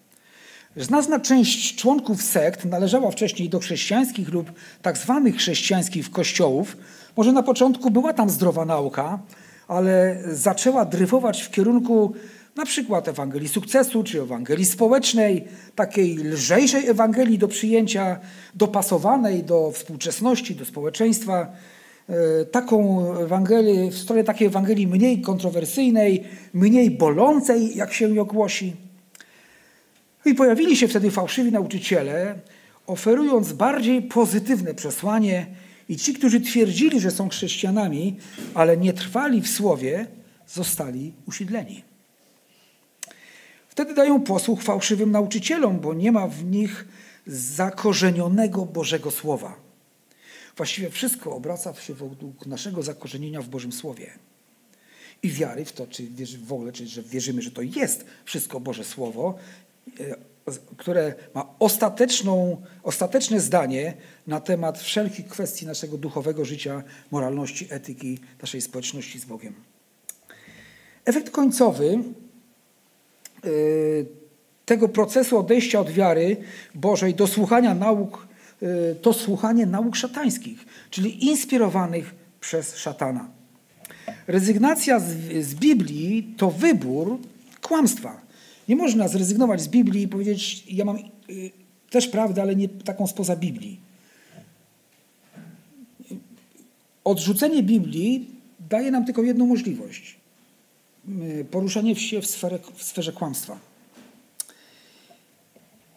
Znaczna 0.75 1.19
część 1.19 1.75
członków 1.75 2.21
sekt 2.21 2.65
należała 2.65 3.11
wcześniej 3.11 3.49
do 3.49 3.59
chrześcijańskich 3.59 4.29
lub 4.29 4.51
tak 4.81 4.97
zwanych 4.97 5.35
chrześcijańskich 5.35 6.11
kościołów. 6.11 6.77
Może 7.17 7.31
na 7.31 7.43
początku 7.43 7.91
była 7.91 8.13
tam 8.13 8.29
zdrowa 8.29 8.65
nauka, 8.65 9.19
ale 9.67 10.21
zaczęła 10.31 10.85
dryfować 10.85 11.41
w 11.41 11.51
kierunku 11.51 12.13
na 12.55 12.65
przykład 12.65 13.07
Ewangelii 13.07 13.49
sukcesu 13.49 14.03
czy 14.03 14.21
Ewangelii 14.21 14.65
społecznej, 14.65 15.47
takiej 15.75 16.17
lżejszej 16.17 16.87
Ewangelii 16.87 17.37
do 17.37 17.47
przyjęcia, 17.47 18.19
dopasowanej 18.55 19.43
do 19.43 19.71
współczesności, 19.71 20.55
do 20.55 20.65
społeczeństwa. 20.65 21.47
E, 22.09 22.45
taką 22.45 23.11
Ewangelię, 23.17 23.91
w 23.91 23.97
stronę 23.97 24.23
takiej 24.23 24.47
Ewangelii 24.47 24.87
mniej 24.87 25.21
kontrowersyjnej, 25.21 26.23
mniej 26.53 26.91
bolącej, 26.91 27.75
jak 27.75 27.93
się 27.93 28.15
ją 28.15 28.25
głosi. 28.25 28.75
I 30.25 30.33
pojawili 30.33 30.77
się 30.77 30.87
wtedy 30.87 31.11
fałszywi 31.11 31.51
nauczyciele, 31.51 32.35
oferując 32.87 33.53
bardziej 33.53 34.01
pozytywne 34.01 34.73
przesłanie, 34.73 35.45
i 35.89 35.97
ci, 35.97 36.13
którzy 36.13 36.41
twierdzili, 36.41 36.99
że 36.99 37.11
są 37.11 37.29
chrześcijanami, 37.29 38.17
ale 38.53 38.77
nie 38.77 38.93
trwali 38.93 39.41
w 39.41 39.49
słowie, 39.49 40.07
zostali 40.47 41.13
usiedleni. 41.27 41.83
Wtedy 43.69 43.93
dają 43.93 44.21
posłuch 44.21 44.61
fałszywym 44.61 45.11
nauczycielom, 45.11 45.79
bo 45.79 45.93
nie 45.93 46.11
ma 46.11 46.27
w 46.27 46.45
nich 46.45 46.87
zakorzenionego 47.27 48.65
Bożego 48.65 49.11
Słowa. 49.11 49.66
Właściwie 50.57 50.89
wszystko 50.89 51.35
obraca 51.35 51.73
się 51.73 51.93
wokół 51.93 52.33
naszego 52.45 52.83
zakorzenienia 52.83 53.41
w 53.41 53.47
Bożym 53.47 53.71
Słowie. 53.71 54.11
I 55.23 55.29
wiary 55.29 55.65
w 55.65 55.71
to, 55.71 55.87
czy 55.87 56.03
wierzy, 56.03 56.37
w 56.37 56.53
ogóle, 56.53 56.71
czy 56.71 56.87
że 56.87 57.03
wierzymy, 57.03 57.41
że 57.41 57.51
to 57.51 57.61
jest 57.61 58.05
wszystko 58.25 58.59
Boże 58.59 58.83
Słowo, 58.83 59.35
e, 59.99 60.15
które 60.77 61.13
ma 61.33 61.53
ostateczną, 61.59 62.61
ostateczne 62.83 63.39
zdanie 63.39 63.93
na 64.27 64.39
temat 64.39 64.79
wszelkich 64.79 65.27
kwestii 65.27 65.65
naszego 65.65 65.97
duchowego 65.97 66.45
życia, 66.45 66.83
moralności, 67.11 67.67
etyki, 67.69 68.19
naszej 68.41 68.61
społeczności 68.61 69.19
z 69.19 69.25
Bogiem. 69.25 69.53
Efekt 71.05 71.29
końcowy 71.29 71.99
y, 73.45 74.05
tego 74.65 74.89
procesu 74.89 75.37
odejścia 75.37 75.79
od 75.79 75.89
wiary 75.89 76.37
Bożej 76.75 77.15
do 77.15 77.27
słuchania 77.27 77.75
nauk, 77.75 78.27
to 79.01 79.13
słuchanie 79.13 79.65
nauk 79.65 79.95
szatańskich, 79.95 80.65
czyli 80.89 81.25
inspirowanych 81.25 82.15
przez 82.41 82.77
szatana. 82.77 83.29
Rezygnacja 84.27 84.99
z, 84.99 85.05
z 85.45 85.55
Biblii 85.55 86.33
to 86.37 86.51
wybór 86.51 87.19
kłamstwa. 87.61 88.21
Nie 88.67 88.75
można 88.75 89.07
zrezygnować 89.07 89.61
z 89.61 89.67
Biblii 89.67 90.03
i 90.03 90.07
powiedzieć, 90.07 90.63
ja 90.69 90.85
mam 90.85 90.97
y, 91.29 91.51
też 91.89 92.07
prawdę, 92.07 92.41
ale 92.41 92.55
nie 92.55 92.69
taką 92.69 93.07
spoza 93.07 93.35
Biblii. 93.35 93.79
Odrzucenie 97.03 97.63
Biblii 97.63 98.29
daje 98.69 98.91
nam 98.91 99.05
tylko 99.05 99.23
jedną 99.23 99.45
możliwość. 99.45 100.15
Y, 101.09 101.45
poruszanie 101.51 101.95
się 101.95 102.21
w, 102.21 102.25
w 102.75 102.83
sferze 102.83 103.11
kłamstwa. 103.11 103.59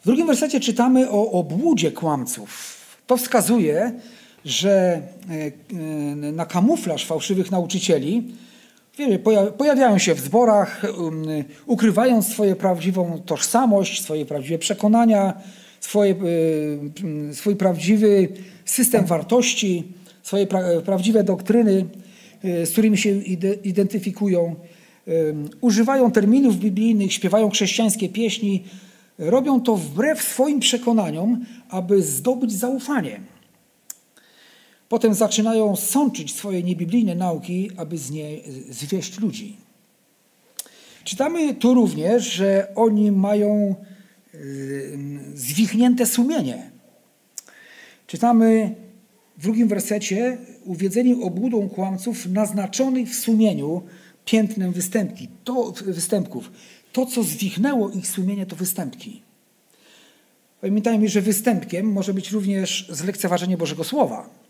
W 0.01 0.07
drugim 0.07 0.27
wersecie 0.27 0.61
czytamy 0.61 1.11
o 1.11 1.31
obłudzie 1.31 1.93
kłamców. 1.93 2.77
To 3.07 3.17
wskazuje, 3.17 3.93
że 4.45 5.03
y, 5.31 6.33
na 6.33 6.47
kamuflaż 6.47 7.07
fałszywych 7.07 7.51
nauczycieli 7.51 8.35
pojawiają 9.59 9.99
się 9.99 10.15
w 10.15 10.21
zborach, 10.21 10.83
um, 10.99 11.25
ukrywając 11.67 12.29
swoją 12.29 12.55
prawdziwą 12.55 13.23
tożsamość, 13.27 14.03
swoje 14.03 14.27
prawdziwe 14.27 14.59
przekonania, 14.59 15.41
swoje, 15.81 16.15
y, 17.31 17.35
swój 17.35 17.57
prawdziwy 17.57 18.29
system 18.65 19.07
wartości, 19.07 19.85
swoje 20.23 20.47
prawdziwe 20.85 21.25
doktryny, 21.25 21.87
z 22.43 22.71
którymi 22.71 22.99
się 22.99 23.11
identyfikują. 23.65 24.55
Używają 25.61 26.13
terminów 26.13 26.57
biblijnych, 26.57 27.13
śpiewają 27.13 27.51
chrześcijańskie 27.51 28.09
pieśni, 28.09 28.65
robią 29.21 29.61
to 29.61 29.77
wbrew 29.77 30.23
swoim 30.23 30.61
przekonaniom, 30.61 31.45
aby 31.69 32.03
zdobyć 32.03 32.53
zaufanie. 32.53 33.21
Potem 34.89 35.15
zaczynają 35.15 35.77
sączyć 35.77 36.35
swoje 36.35 36.63
niebiblijne 36.63 37.15
nauki, 37.15 37.71
aby 37.77 37.99
z 37.99 38.11
niej 38.11 38.45
zwieść 38.71 39.21
ludzi. 39.21 39.57
Czytamy 41.05 41.55
tu 41.55 41.75
również, 41.75 42.33
że 42.33 42.69
oni 42.75 43.13
mają 43.13 43.75
y, 44.35 44.99
zwichnięte 45.35 46.07
sumienie. 46.07 46.71
Czytamy 48.07 48.75
w 49.39 49.43
drugim 49.43 49.69
wersecie, 49.69 50.39
uwiedzeni 50.65 51.23
obłudą 51.23 51.69
kłamców 51.69 52.27
naznaczonych 52.27 53.09
w 53.09 53.15
sumieniu 53.15 53.83
piętnem 54.25 54.73
występki, 54.73 55.29
to, 55.45 55.73
występków. 55.87 56.51
To, 56.93 57.07
co 57.07 57.23
zwichnęło 57.23 57.91
ich 57.91 58.07
sumienie, 58.07 58.47
to 58.47 58.57
występki. 58.57 59.23
Pamiętajmy, 60.61 61.09
że 61.09 61.21
występkiem 61.21 61.93
może 61.93 62.15
być 62.15 62.31
również 62.31 62.87
zlekceważenie 62.91 63.57
Bożego 63.57 63.85
Słowa 63.85 64.41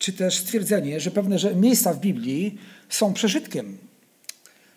czy 0.00 0.12
też 0.12 0.38
stwierdzenie, 0.38 1.00
że 1.00 1.10
pewne 1.10 1.36
miejsca 1.54 1.92
w 1.92 2.00
Biblii 2.00 2.58
są 2.88 3.12
przeżytkiem, 3.12 3.78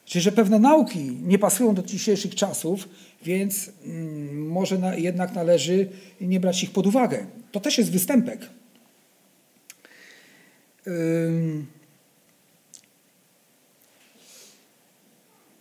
czy 0.05 0.21
że 0.21 0.31
pewne 0.31 0.59
nauki 0.59 1.17
nie 1.23 1.39
pasują 1.39 1.75
do 1.75 1.83
dzisiejszych 1.83 2.35
czasów, 2.35 2.89
więc 3.23 3.69
mm, 3.85 4.47
może 4.47 4.77
na, 4.77 4.95
jednak 4.95 5.35
należy 5.35 5.89
nie 6.21 6.39
brać 6.39 6.63
ich 6.63 6.71
pod 6.71 6.87
uwagę. 6.87 7.25
To 7.51 7.59
też 7.59 7.77
jest 7.77 7.91
występek. 7.91 8.49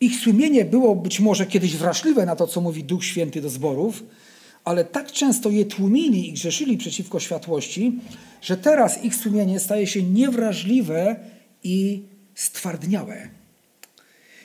Ich 0.02 0.20
sumienie 0.20 0.64
było 0.64 0.94
być 0.94 1.20
może 1.20 1.46
kiedyś 1.46 1.76
wrażliwe 1.76 2.26
na 2.26 2.36
to, 2.36 2.46
co 2.46 2.60
mówi 2.60 2.84
Duch 2.84 3.04
Święty 3.04 3.40
do 3.40 3.50
zborów, 3.50 4.02
ale 4.64 4.84
tak 4.84 5.12
często 5.12 5.50
je 5.50 5.64
tłumili 5.64 6.28
i 6.28 6.32
grzeszyli 6.32 6.78
przeciwko 6.78 7.20
światłości, 7.20 7.92
że 8.40 8.56
teraz 8.56 9.04
ich 9.04 9.14
sumienie 9.14 9.60
staje 9.60 9.86
się 9.86 10.02
niewrażliwe 10.02 11.16
i 11.62 12.02
stwardniałe. 12.34 13.28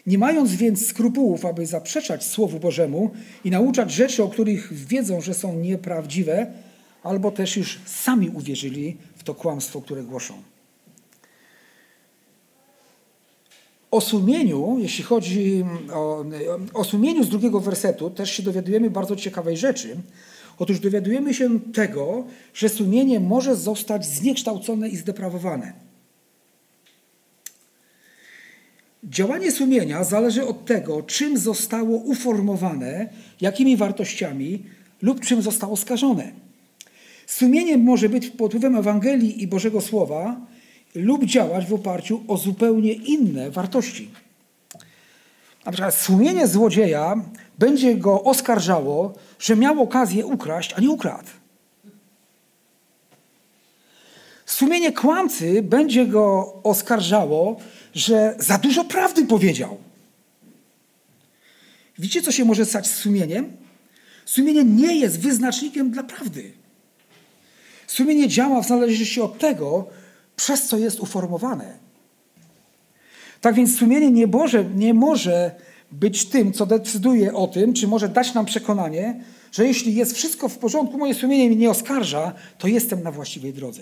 Nie 0.08 0.18
mając 0.18 0.56
więc 0.56 0.88
skrupułów, 0.88 1.46
aby 1.46 1.66
zaprzeczać 1.66 2.26
Słowu 2.26 2.60
Bożemu 2.60 3.12
i 3.44 3.52
nauczać 3.52 3.92
rzeczy, 3.92 4.24
o 4.24 4.30
których 4.30 4.74
wiedzą, 4.74 5.22
że 5.22 5.34
są 5.34 5.60
nieprawdziwe, 5.60 6.52
albo 7.04 7.32
też 7.32 7.58
już 7.58 7.80
sami 7.86 8.30
uwierzyli 8.30 8.98
w 9.16 9.24
to 9.24 9.36
kłamstwo, 9.36 9.82
które 9.82 10.04
głoszą. 10.04 10.34
O 13.92 14.02
sumieniu, 14.02 14.78
jeśli 14.80 15.04
chodzi 15.04 15.66
o, 15.94 16.26
o 16.74 16.84
sumieniu 16.84 17.24
z 17.24 17.30
drugiego 17.30 17.60
wersetu, 17.60 18.10
też 18.10 18.32
się 18.32 18.44
dowiadujemy 18.44 18.90
bardzo 18.90 19.16
ciekawej 19.16 19.58
rzeczy. 19.58 19.98
Otóż 20.60 20.80
dowiadujemy 20.80 21.34
się 21.34 21.60
tego, 21.60 22.26
że 22.54 22.70
sumienie 22.70 23.20
może 23.20 23.56
zostać 23.56 24.06
zniekształcone 24.06 24.90
i 24.90 24.98
zdeprawowane. 24.98 25.74
Działanie 29.04 29.52
sumienia 29.52 30.04
zależy 30.04 30.46
od 30.48 30.66
tego, 30.66 31.04
czym 31.04 31.38
zostało 31.38 31.98
uformowane, 31.98 33.10
jakimi 33.42 33.78
wartościami 33.78 34.64
lub 35.02 35.22
czym 35.22 35.42
zostało 35.42 35.78
skażone. 35.78 36.32
Sumienie 37.28 37.78
może 37.78 38.10
być 38.10 38.30
pod 38.30 38.52
wpływem 38.52 38.76
Ewangelii 38.76 39.44
i 39.44 39.48
Bożego 39.48 39.82
Słowa, 39.82 40.42
lub 40.98 41.26
działać 41.26 41.66
w 41.66 41.74
oparciu 41.74 42.24
o 42.28 42.38
zupełnie 42.38 42.94
inne 42.94 43.52
wartości. 43.52 44.12
Na 45.66 45.72
przykład 45.72 45.96
sumienie 45.96 46.48
złodzieja 46.48 47.16
będzie 47.60 47.96
go 47.96 48.24
oskarżało, 48.24 49.14
że 49.40 49.56
miał 49.56 49.82
okazję 49.82 50.26
ukraść, 50.26 50.74
a 50.74 50.82
nie 50.82 50.90
ukradł. 50.90 51.30
Sumienie 54.46 54.92
kłamcy 54.92 55.62
będzie 55.62 56.06
go 56.06 56.54
oskarżało, 56.64 57.60
że 57.94 58.36
za 58.40 58.58
dużo 58.58 58.84
prawdy 58.84 59.26
powiedział. 59.26 59.78
Widzicie, 62.00 62.22
co 62.22 62.32
się 62.32 62.46
może 62.46 62.66
stać 62.66 62.88
z 62.88 62.96
sumieniem? 62.96 63.58
Sumienie 64.26 64.64
nie 64.64 64.96
jest 64.96 65.20
wyznacznikiem 65.20 65.92
dla 65.92 66.04
prawdy. 66.04 66.52
Sumienie 67.88 68.28
działa 68.28 68.62
w 68.62 68.68
zależności 68.68 69.22
od 69.22 69.40
tego, 69.40 69.88
przez 70.38 70.68
co 70.68 70.78
jest 70.78 71.00
uformowane. 71.00 71.78
Tak 73.42 73.56
więc 73.56 73.78
sumienie 73.78 74.12
nie 74.12 74.28
może, 74.28 74.66
nie 74.66 74.94
może 74.94 75.52
być 75.92 76.26
tym, 76.26 76.54
co 76.54 76.66
decyduje 76.66 77.34
o 77.34 77.48
tym, 77.48 77.74
czy 77.74 77.88
może 77.88 78.10
dać 78.10 78.34
nam 78.34 78.46
przekonanie, 78.46 79.24
że 79.52 79.68
jeśli 79.68 79.96
jest 79.96 80.14
wszystko 80.14 80.50
w 80.50 80.58
porządku, 80.58 80.98
moje 80.98 81.14
sumienie 81.14 81.48
mnie 81.48 81.56
nie 81.56 81.70
oskarża, 81.70 82.34
to 82.58 82.68
jestem 82.68 83.04
na 83.04 83.12
właściwej 83.12 83.54
drodze. 83.54 83.82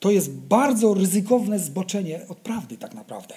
To 0.00 0.10
jest 0.10 0.30
bardzo 0.30 0.94
ryzykowne 0.94 1.58
zboczenie 1.58 2.20
od 2.28 2.38
prawdy, 2.38 2.76
tak 2.76 2.94
naprawdę. 2.94 3.34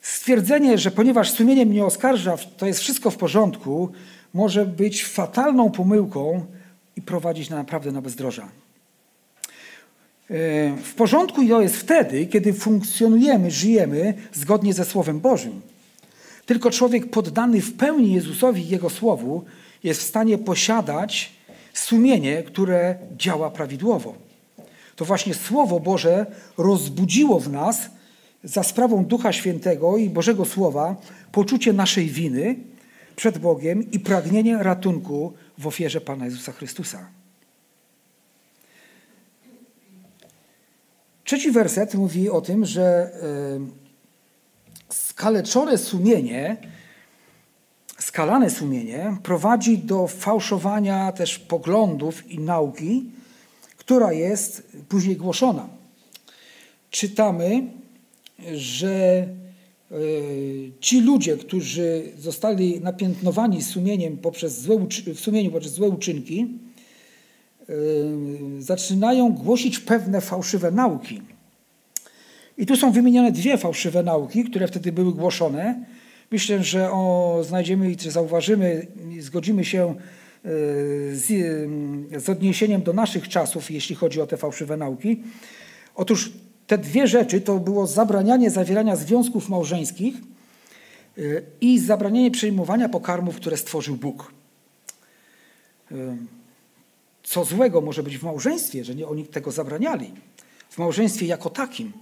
Stwierdzenie, 0.00 0.78
że 0.78 0.90
ponieważ 0.90 1.30
sumienie 1.30 1.66
mnie 1.66 1.84
oskarża, 1.84 2.36
to 2.56 2.66
jest 2.66 2.80
wszystko 2.80 3.10
w 3.10 3.16
porządku, 3.16 3.88
może 4.34 4.66
być 4.66 5.04
fatalną 5.04 5.70
pomyłką 5.70 6.46
i 6.96 7.02
prowadzić 7.02 7.50
na 7.50 7.56
naprawdę 7.56 7.92
na 7.92 8.02
bezdroża. 8.02 8.42
E, 8.42 8.48
w 10.76 10.94
porządku 10.94 11.48
to 11.48 11.62
jest 11.62 11.76
wtedy, 11.76 12.26
kiedy 12.26 12.52
funkcjonujemy, 12.52 13.50
żyjemy 13.50 14.14
zgodnie 14.32 14.74
ze 14.74 14.84
Słowem 14.84 15.20
Bożym. 15.20 15.60
Tylko 16.46 16.70
człowiek 16.70 17.10
poddany 17.10 17.60
w 17.60 17.76
pełni 17.76 18.12
Jezusowi 18.12 18.62
i 18.62 18.68
Jego 18.68 18.90
Słowu 18.90 19.44
jest 19.84 20.00
w 20.00 20.06
stanie 20.06 20.38
posiadać 20.38 21.32
sumienie, 21.72 22.42
które 22.42 22.94
działa 23.16 23.50
prawidłowo. 23.50 24.14
To 24.96 25.04
właśnie 25.04 25.34
Słowo 25.34 25.80
Boże 25.80 26.26
rozbudziło 26.58 27.40
w 27.40 27.52
nas 27.52 27.90
za 28.44 28.62
sprawą 28.62 29.04
Ducha 29.04 29.32
Świętego 29.32 29.96
i 29.96 30.10
Bożego 30.10 30.44
Słowa 30.44 30.96
poczucie 31.32 31.72
naszej 31.72 32.06
winy 32.06 32.56
przed 33.20 33.38
Bogiem 33.38 33.90
i 33.90 34.00
pragnienie 34.00 34.58
ratunku 34.62 35.32
w 35.58 35.66
ofierze 35.66 36.00
Pana 36.00 36.24
Jezusa 36.24 36.52
Chrystusa. 36.52 37.08
Trzeci 41.24 41.50
werset 41.50 41.94
mówi 41.94 42.30
o 42.30 42.40
tym, 42.40 42.66
że 42.66 43.12
skaleczone 44.88 45.78
sumienie, 45.78 46.56
skalane 47.98 48.50
sumienie 48.50 49.16
prowadzi 49.22 49.78
do 49.78 50.06
fałszowania 50.06 51.12
też 51.12 51.38
poglądów 51.38 52.30
i 52.30 52.38
nauki, 52.38 53.10
która 53.76 54.12
jest 54.12 54.76
później 54.88 55.16
głoszona. 55.16 55.68
Czytamy, 56.90 57.62
że 58.54 59.26
ci 60.80 61.00
ludzie, 61.00 61.36
którzy 61.36 62.02
zostali 62.18 62.80
napiętnowani 62.80 63.62
sumieniem 63.62 64.16
poprzez 64.16 64.60
złe, 64.60 64.86
w 65.14 65.20
sumieniu 65.20 65.50
poprzez 65.50 65.72
złe 65.72 65.88
uczynki, 65.88 66.46
zaczynają 68.58 69.32
głosić 69.32 69.78
pewne 69.78 70.20
fałszywe 70.20 70.70
nauki. 70.70 71.20
I 72.58 72.66
tu 72.66 72.76
są 72.76 72.92
wymienione 72.92 73.32
dwie 73.32 73.58
fałszywe 73.58 74.02
nauki, 74.02 74.44
które 74.44 74.68
wtedy 74.68 74.92
były 74.92 75.12
głoszone. 75.12 75.84
Myślę, 76.30 76.62
że 76.62 76.90
o, 76.90 77.38
znajdziemy 77.48 77.90
i 77.90 77.96
zauważymy, 78.10 78.86
i 79.10 79.20
zgodzimy 79.20 79.64
się 79.64 79.88
e, 79.88 79.94
z, 81.12 81.26
z 82.24 82.28
odniesieniem 82.28 82.82
do 82.82 82.92
naszych 82.92 83.28
czasów, 83.28 83.70
jeśli 83.70 83.96
chodzi 83.96 84.20
o 84.20 84.26
te 84.26 84.36
fałszywe 84.36 84.76
nauki. 84.76 85.22
Otóż 85.94 86.32
te 86.70 86.78
dwie 86.78 87.08
rzeczy 87.08 87.40
to 87.40 87.58
było 87.58 87.86
zabranianie 87.86 88.50
zawierania 88.50 88.96
związków 88.96 89.48
małżeńskich 89.48 90.14
e, 91.18 91.20
i 91.60 91.78
zabranianie 91.78 92.30
przejmowania 92.30 92.88
pokarmów, 92.88 93.36
które 93.36 93.56
stworzył 93.56 93.96
Bóg. 93.96 94.32
E, 95.92 96.16
co 97.22 97.44
złego 97.44 97.80
może 97.80 98.02
być 98.02 98.18
w 98.18 98.22
małżeństwie, 98.22 98.84
że 98.84 98.94
nie 98.94 99.08
oni 99.08 99.26
tego 99.26 99.50
zabraniali? 99.50 100.12
W 100.70 100.78
małżeństwie 100.78 101.26
jako 101.26 101.50
takim. 101.50 101.92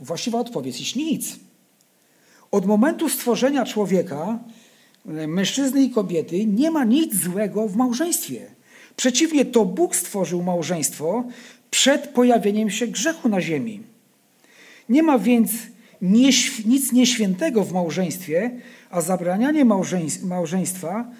Właściwa 0.00 0.38
odpowiedź 0.38 0.80
jest 0.80 0.96
nic. 0.96 1.36
Od 2.50 2.66
momentu 2.66 3.08
stworzenia 3.08 3.64
człowieka, 3.64 4.38
e, 5.08 5.26
mężczyzny 5.26 5.82
i 5.82 5.90
kobiety, 5.90 6.46
nie 6.46 6.70
ma 6.70 6.84
nic 6.84 7.16
złego 7.16 7.68
w 7.68 7.76
małżeństwie. 7.76 8.50
Przeciwnie, 8.96 9.44
to 9.44 9.64
Bóg 9.64 9.96
stworzył 9.96 10.42
małżeństwo 10.42 11.24
przed 11.70 12.08
pojawieniem 12.08 12.70
się 12.70 12.86
grzechu 12.86 13.28
na 13.28 13.40
ziemi. 13.40 13.82
Nie 14.88 15.02
ma 15.02 15.18
więc 15.18 15.50
nic 16.66 16.92
nieświętego 16.92 17.64
w 17.64 17.72
małżeństwie, 17.72 18.50
a 18.90 19.00
zabranianie 19.00 19.64
małżeństwa 20.22 21.10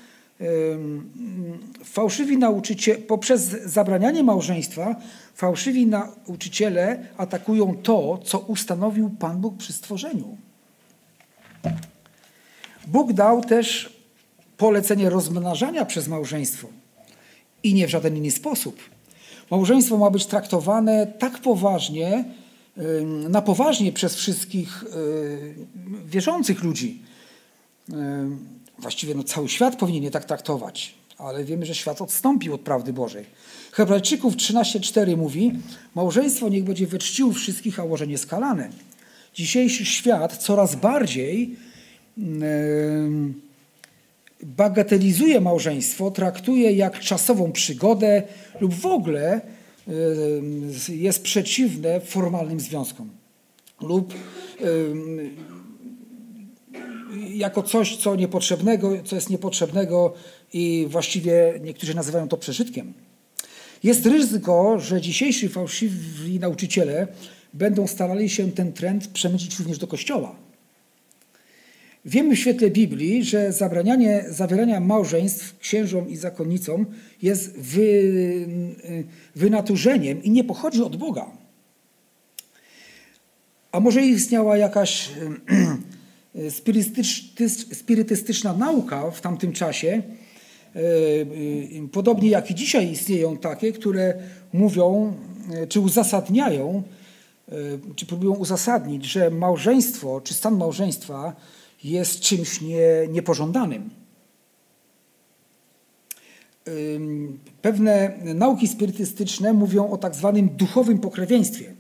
fałszywi 1.85 2.39
nauczyciele, 2.39 2.99
poprzez 2.99 3.43
zabranianie 3.65 4.25
małżeństwa, 4.25 4.97
fałszywi 5.35 5.87
nauczyciele 5.87 7.07
atakują 7.17 7.77
to, 7.83 8.21
co 8.25 8.39
ustanowił 8.39 9.11
Pan 9.11 9.41
Bóg 9.41 9.57
przy 9.57 9.73
stworzeniu. 9.73 10.37
Bóg 12.87 13.13
dał 13.13 13.45
też 13.45 13.97
polecenie 14.57 15.11
rozmnażania 15.11 15.85
przez 15.85 16.09
małżeństwo 16.09 16.69
i 17.63 17.75
nie 17.75 17.87
w 17.87 17.91
żaden 17.91 18.17
inny 18.17 18.31
sposób. 18.31 18.81
Małżeństwo 19.51 19.97
ma 19.97 20.11
być 20.11 20.27
traktowane 20.27 21.07
tak 21.19 21.39
poważnie, 21.39 22.25
na 23.29 23.43
poważnie 23.43 23.93
przez 23.93 24.15
wszystkich 24.15 24.85
wierzących 26.07 26.63
ludzi 26.63 27.03
właściwie 28.79 29.15
no, 29.15 29.25
cały 29.25 29.49
świat 29.49 29.77
powinien 29.77 30.03
je 30.03 30.11
tak 30.11 30.25
traktować, 30.25 30.95
ale 31.19 31.45
wiemy, 31.45 31.67
że 31.67 31.75
świat 31.75 32.03
odstąpił 32.03 32.55
od 32.55 32.61
prawdy 32.61 32.93
Bożej. 32.93 33.25
Hebrajczyków 33.73 34.37
13:4 34.37 35.17
mówi: 35.17 35.53
Małżeństwo 35.95 36.49
niech 36.49 36.65
będzie 36.65 36.87
we 36.87 36.99
wszystkich, 37.33 37.81
a 37.81 37.85
łożenie 37.85 38.19
skalane. 38.19 38.71
Dzisiejszy 39.35 39.85
świat 39.85 40.37
coraz 40.37 40.75
bardziej 40.75 41.57
yy, 42.17 42.25
bagatelizuje 44.43 45.41
małżeństwo, 45.41 46.11
traktuje 46.11 46.73
jak 46.73 47.01
czasową 47.01 47.53
przygodę 47.53 48.23
lub 48.61 48.75
w 48.75 48.87
ogóle 48.87 49.41
yy, 49.87 50.97
jest 50.97 51.23
przeciwne 51.23 52.01
formalnym 52.01 52.61
związkom 52.61 53.11
lub 53.81 54.15
yy, 54.61 55.31
jako 57.29 57.63
coś, 57.63 57.97
co 57.97 58.17
niepotrzebnego, 58.17 58.93
co 59.05 59.17
jest 59.17 59.31
niepotrzebnego 59.31 60.15
i 60.53 60.87
właściwie 60.91 61.61
niektórzy 61.63 61.95
nazywają 61.95 62.29
to 62.29 62.37
przeżytkiem. 62.37 62.93
Jest 63.83 64.07
ryzyko, 64.07 64.79
że 64.79 65.01
dzisiejsi 65.01 65.49
fałszywi 65.49 66.39
nauczyciele 66.41 67.07
będą 67.55 67.87
starali 67.87 68.29
się 68.31 68.53
ten 68.53 68.73
trend 68.73 69.07
przemycić 69.09 69.59
również 69.59 69.79
do 69.79 69.87
kościoła. 69.87 70.48
Wiemy 72.09 72.37
w 72.37 72.39
świetle 72.39 72.71
Biblii, 72.71 73.25
że 73.25 73.53
zabranianie 73.53 74.25
zawierania 74.29 74.81
małżeństw 74.81 75.59
księżom 75.59 76.09
i 76.09 76.17
zakonnicom 76.17 76.87
jest 77.23 77.59
wy, 77.59 78.13
wynaturzeniem 79.35 80.23
i 80.23 80.31
nie 80.31 80.45
pochodzi 80.45 80.83
od 80.83 80.97
Boga. 80.97 81.31
A 83.73 83.81
może 83.81 84.03
istniała 84.03 84.57
jakaś 84.57 85.11
spirytystyczna 87.73 88.53
nauka 88.53 89.11
w 89.11 89.21
tamtym 89.21 89.53
czasie, 89.53 89.89
e, 90.77 90.81
e, 90.81 91.89
podobnie 91.93 92.29
jak 92.29 92.51
i 92.51 92.55
dzisiaj 92.55 92.91
istnieją 92.91 93.37
takie, 93.37 93.73
które 93.73 94.15
mówią, 94.53 95.15
e, 95.53 95.67
czy 95.67 95.81
uzasadniają, 95.81 96.83
czy 97.97 98.07
próbują 98.07 98.33
uzasadnić, 98.33 99.05
że 99.05 99.31
małżeństwo, 99.31 100.21
czy 100.25 100.35
stan 100.35 100.57
małżeństwa 100.57 101.37
jest 101.85 102.21
czymś 102.21 102.61
nie, 102.61 103.09
niepożądanym. 103.09 103.91
Pewne 107.63 108.19
nauki 108.35 108.69
spirytystyczne 108.69 109.53
mówią 109.53 109.91
o 109.91 109.97
tak 109.97 110.15
zwanym 110.15 110.49
duchowym 110.49 110.99
pokrewieństwie. 110.99 111.75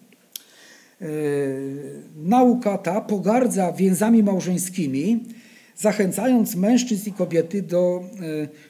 Nauka 2.17 2.79
ta 2.79 3.01
pogardza 3.01 3.73
więzami 3.73 4.23
małżeńskimi, 4.23 5.25
zachęcając 5.77 6.57
mężczyzn 6.57 7.11
i 7.11 7.13
kobiety 7.13 7.63
do 7.63 8.05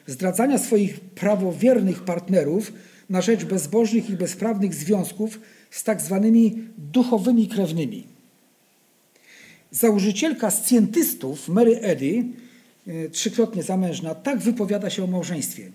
e, 0.07 0.11
zdradzania 0.11 0.57
swoich 0.57 0.99
prawowiernych 0.99 2.03
partnerów 2.03 2.73
na 3.09 3.21
rzecz 3.21 3.45
bezbożnych 3.45 4.09
i 4.09 4.13
bezprawnych 4.13 4.73
związków 4.73 5.39
z 5.71 5.83
tak 5.83 6.01
zwanymi 6.01 6.63
duchowymi 6.77 7.47
krewnymi. 7.47 8.18
Założycielka 9.71 10.51
scjentystów 10.51 11.49
Mary 11.49 11.79
Eddy, 11.79 12.23
e, 12.87 13.09
trzykrotnie 13.09 13.63
zamężna, 13.63 14.15
tak 14.15 14.39
wypowiada 14.39 14.89
się 14.89 15.03
o 15.03 15.07
małżeństwie. 15.07 15.71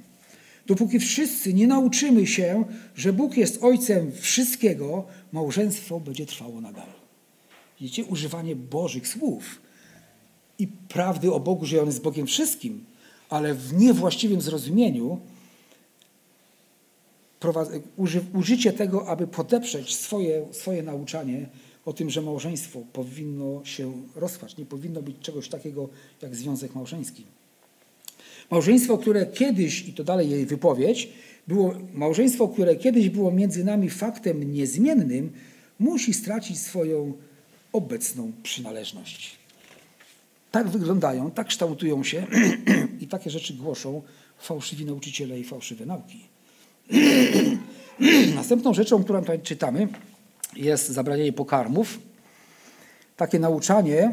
Dopóki 0.67 0.99
wszyscy 0.99 1.55
nie 1.55 1.67
nauczymy 1.67 2.27
się, 2.27 2.65
że 2.97 3.13
Bóg 3.13 3.37
jest 3.37 3.63
Ojcem 3.63 4.13
wszystkiego, 4.13 5.05
małżeństwo 5.33 6.01
będzie 6.01 6.27
trwało 6.27 6.61
nadal. 6.61 6.89
Widzicie, 7.81 8.05
używanie 8.05 8.57
Bożych 8.57 9.09
słów 9.09 9.61
i 10.59 10.67
prawdy 10.67 11.33
o 11.33 11.41
Bogu, 11.41 11.67
że 11.67 11.81
On 11.81 11.87
jest 11.87 12.03
Bogiem 12.03 12.27
wszystkim, 12.27 12.85
ale 13.31 13.55
w 13.55 13.73
niewłaściwym 13.73 14.41
zrozumieniu 14.41 15.21
użycie 18.35 18.73
tego, 18.73 19.09
aby 19.09 19.27
podeprzeć 19.27 19.97
swoje, 19.97 20.47
swoje 20.53 20.83
nauczanie 20.83 21.47
o 21.87 21.93
tym, 21.93 22.11
że 22.11 22.23
małżeństwo 22.23 22.83
powinno 22.93 23.65
się 23.65 23.93
rozpaść. 24.17 24.57
Nie 24.57 24.67
powinno 24.67 25.03
być 25.03 25.17
czegoś 25.21 25.49
takiego 25.49 25.89
jak 26.23 26.37
związek 26.37 26.75
małżeński. 26.75 27.25
Małżeństwo, 28.51 28.99
które 28.99 29.27
kiedyś, 29.27 29.89
i 29.89 29.93
to 29.93 30.05
dalej 30.05 30.31
jej 30.31 30.47
wypowiedź, 30.47 31.09
było, 31.49 31.75
małżeństwo, 31.95 32.49
które 32.49 32.77
kiedyś 32.77 33.09
było 33.09 33.31
między 33.31 33.65
nami 33.65 33.91
faktem 33.91 34.53
niezmiennym, 34.53 35.33
musi 35.79 36.15
stracić 36.15 36.59
swoją 36.59 37.13
obecną 37.73 38.33
przynależność. 38.43 39.37
Tak 40.51 40.69
wyglądają, 40.69 41.31
tak 41.31 41.47
kształtują 41.47 42.05
się 42.05 42.27
i 43.01 43.07
takie 43.07 43.31
rzeczy 43.31 43.55
głoszą 43.55 44.03
fałszywi 44.39 44.85
nauczyciele 44.85 45.41
i 45.41 45.45
fałszywe 45.45 45.87
nauki. 45.87 46.21
Następną 48.35 48.75
rzeczą, 48.75 49.05
którą 49.05 49.21
tutaj 49.21 49.41
czytamy, 49.41 49.89
jest 50.57 50.89
zabranie 50.89 51.33
pokarmów. 51.33 51.99
Takie 53.17 53.39
nauczanie 53.39 54.13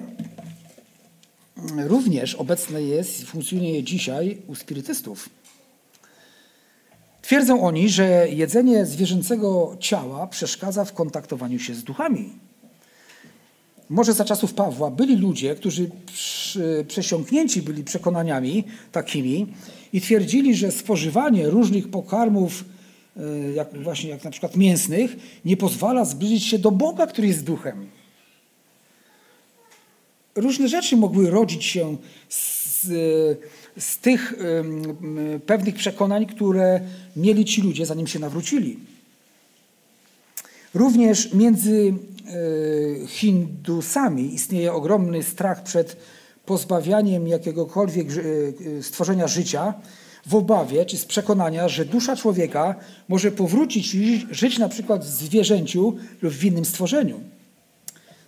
również 1.77 2.35
obecne 2.35 2.83
jest 2.83 3.21
i 3.21 3.25
funkcjonuje 3.25 3.83
dzisiaj 3.83 4.37
u 4.47 4.55
spirytystów. 4.55 5.29
Twierdzą 7.21 7.61
oni, 7.61 7.89
że 7.89 8.27
jedzenie 8.29 8.85
zwierzęcego 8.85 9.77
ciała 9.79 10.27
przeszkadza 10.27 10.85
w 10.85 10.93
kontaktowaniu 10.93 11.59
się 11.59 11.75
z 11.75 11.83
duchami. 11.83 12.29
Może 13.89 14.13
za 14.13 14.25
czasów 14.25 14.53
Pawła 14.53 14.91
byli 14.91 15.15
ludzie, 15.15 15.55
którzy 15.55 15.89
przesiąknięci 16.87 17.61
byli 17.61 17.83
przekonaniami 17.83 18.63
takimi 18.91 19.53
i 19.93 20.01
twierdzili, 20.01 20.55
że 20.55 20.71
spożywanie 20.71 21.49
różnych 21.49 21.89
pokarmów, 21.89 22.65
jak 23.55 23.83
właśnie 23.83 24.09
jak 24.09 24.23
na 24.23 24.31
przykład 24.31 24.55
mięsnych, 24.55 25.15
nie 25.45 25.57
pozwala 25.57 26.05
zbliżyć 26.05 26.43
się 26.43 26.59
do 26.59 26.71
Boga, 26.71 27.07
który 27.07 27.27
jest 27.27 27.43
duchem. 27.43 27.89
Różne 30.35 30.69
rzeczy 30.69 30.97
mogły 30.97 31.29
rodzić 31.29 31.65
się 31.65 31.97
z, 32.29 32.85
z 33.77 33.97
tych 33.97 34.33
pewnych 35.45 35.75
przekonań, 35.75 36.25
które 36.25 36.81
mieli 37.15 37.45
ci 37.45 37.61
ludzie, 37.61 37.85
zanim 37.85 38.07
się 38.07 38.19
nawrócili. 38.19 38.79
Również 40.73 41.33
między 41.33 41.93
e, 43.03 43.07
Hindusami 43.07 44.33
istnieje 44.33 44.73
ogromny 44.73 45.23
strach 45.23 45.63
przed 45.63 45.97
pozbawianiem 46.45 47.27
jakiegokolwiek 47.27 48.07
e, 48.09 48.83
stworzenia 48.83 49.27
życia 49.27 49.73
w 50.25 50.35
obawie 50.35 50.85
czy 50.85 50.97
z 50.97 51.05
przekonania, 51.05 51.69
że 51.69 51.85
dusza 51.85 52.15
człowieka 52.15 52.75
może 53.07 53.31
powrócić 53.31 53.95
i 53.95 54.27
żyć 54.31 54.59
na 54.59 54.69
przykład 54.69 55.05
w 55.05 55.09
zwierzęciu 55.09 55.97
lub 56.21 56.33
w 56.33 56.45
innym 56.45 56.65
stworzeniu. 56.65 57.19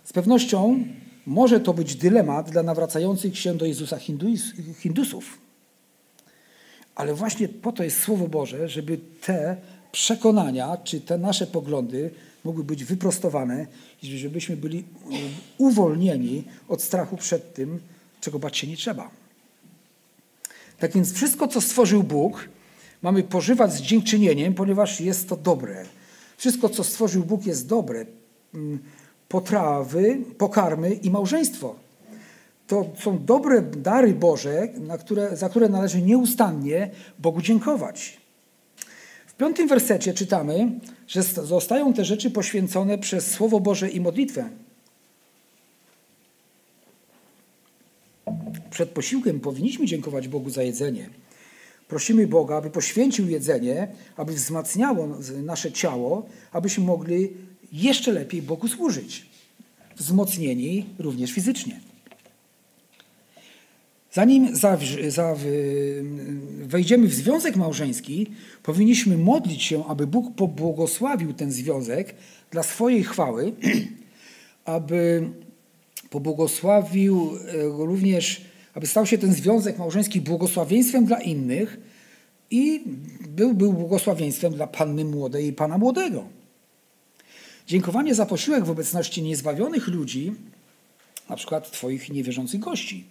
Z 0.04 0.12
pewnością 0.12 0.84
może 1.26 1.60
to 1.60 1.74
być 1.74 1.96
dylemat 1.96 2.50
dla 2.50 2.62
nawracających 2.62 3.38
się 3.38 3.54
do 3.54 3.66
Jezusa 3.66 3.98
Hindusów. 4.78 5.38
Ale 6.94 7.14
właśnie 7.14 7.48
po 7.48 7.72
to 7.72 7.84
jest 7.84 8.00
Słowo 8.00 8.28
Boże, 8.28 8.68
żeby 8.68 8.98
te 9.20 9.56
przekonania 9.92 10.76
czy 10.84 11.00
te 11.00 11.18
nasze 11.18 11.46
poglądy 11.46 12.10
mogły 12.44 12.64
być 12.64 12.84
wyprostowane 12.84 13.66
i 14.02 14.18
żebyśmy 14.18 14.56
byli 14.56 14.84
uwolnieni 15.58 16.44
od 16.68 16.82
strachu 16.82 17.16
przed 17.16 17.54
tym, 17.54 17.80
czego 18.20 18.38
bać 18.38 18.58
się 18.58 18.66
nie 18.66 18.76
trzeba. 18.76 19.23
Tak 20.84 20.92
więc 20.92 21.12
wszystko, 21.12 21.48
co 21.48 21.60
stworzył 21.60 22.02
Bóg, 22.02 22.48
mamy 23.02 23.22
pożywać 23.22 23.72
z 23.72 23.80
dziękczynieniem, 23.80 24.54
ponieważ 24.54 25.00
jest 25.00 25.28
to 25.28 25.36
dobre. 25.36 25.84
Wszystko, 26.36 26.68
co 26.68 26.84
stworzył 26.84 27.24
Bóg, 27.24 27.46
jest 27.46 27.68
dobre. 27.68 28.06
Mm, 28.54 28.78
potrawy, 29.28 30.18
pokarmy 30.38 30.92
i 30.92 31.10
małżeństwo. 31.10 31.74
To 32.66 32.86
są 32.98 33.24
dobre 33.24 33.62
dary 33.62 34.14
Boże, 34.14 34.68
które, 35.00 35.36
za 35.36 35.48
które 35.48 35.68
należy 35.68 36.02
nieustannie 36.02 36.90
Bogu 37.18 37.42
dziękować. 37.42 38.20
W 39.26 39.34
piątym 39.34 39.68
wersecie 39.68 40.14
czytamy, 40.14 40.80
że 41.06 41.22
zostają 41.22 41.92
te 41.92 42.04
rzeczy 42.04 42.30
poświęcone 42.30 42.98
przez 42.98 43.30
Słowo 43.30 43.60
Boże 43.60 43.90
i 43.90 44.00
modlitwę. 44.00 44.48
Przed 48.74 48.90
posiłkiem 48.90 49.40
powinniśmy 49.40 49.86
dziękować 49.86 50.28
Bogu 50.28 50.50
za 50.50 50.62
jedzenie. 50.62 51.10
Prosimy 51.88 52.26
Boga, 52.26 52.56
aby 52.56 52.70
poświęcił 52.70 53.28
jedzenie, 53.28 53.88
aby 54.16 54.32
wzmacniało 54.32 55.08
nasze 55.42 55.72
ciało, 55.72 56.26
abyśmy 56.52 56.84
mogli 56.84 57.28
jeszcze 57.72 58.12
lepiej 58.12 58.42
Bogu 58.42 58.68
służyć. 58.68 59.26
Wzmocnieni 59.96 60.86
również 60.98 61.32
fizycznie. 61.32 61.80
Zanim 64.12 64.48
wejdziemy 66.62 67.08
w 67.08 67.14
związek 67.14 67.56
małżeński, 67.56 68.26
powinniśmy 68.62 69.18
modlić 69.18 69.62
się, 69.62 69.86
aby 69.86 70.06
Bóg 70.06 70.34
pobłogosławił 70.34 71.32
ten 71.32 71.52
związek 71.52 72.14
dla 72.50 72.62
swojej 72.62 73.04
chwały, 73.04 73.52
aby 74.64 75.28
pobłogosławił 76.10 77.30
e, 77.36 77.62
również, 77.86 78.53
aby 78.74 78.86
stał 78.86 79.06
się 79.06 79.18
ten 79.18 79.34
związek 79.34 79.78
małżeński 79.78 80.20
błogosławieństwem 80.20 81.04
dla 81.04 81.20
innych 81.20 81.80
i 82.50 82.82
był, 83.28 83.54
był 83.54 83.72
błogosławieństwem 83.72 84.52
dla 84.52 84.66
panny 84.66 85.04
młodej 85.04 85.46
i 85.46 85.52
pana 85.52 85.78
młodego. 85.78 86.28
Dziękowanie 87.66 88.14
za 88.14 88.26
posiłek 88.26 88.64
w 88.64 88.70
obecności 88.70 89.22
niezbawionych 89.22 89.88
ludzi, 89.88 90.32
na 91.28 91.36
przykład 91.36 91.70
Twoich 91.70 92.10
niewierzących 92.10 92.60
gości, 92.60 93.04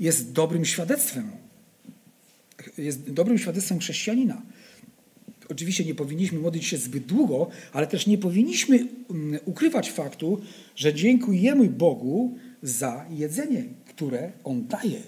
jest 0.00 0.32
dobrym 0.32 0.64
świadectwem. 0.64 1.30
Jest 2.78 3.10
dobrym 3.10 3.38
świadectwem 3.38 3.78
chrześcijanina. 3.78 4.42
Oczywiście 5.48 5.84
nie 5.84 5.94
powinniśmy 5.94 6.38
modlić 6.38 6.66
się 6.66 6.76
zbyt 6.76 7.06
długo, 7.06 7.50
ale 7.72 7.86
też 7.86 8.06
nie 8.06 8.18
powinniśmy 8.18 8.76
mm, 9.10 9.40
ukrywać 9.44 9.90
faktu, 9.90 10.40
że 10.76 10.94
dziękujemy 10.94 11.68
Bogu 11.68 12.38
za 12.62 13.06
jedzenie, 13.10 13.64
które 13.98 14.32
On 14.44 14.66
daje. 14.66 15.00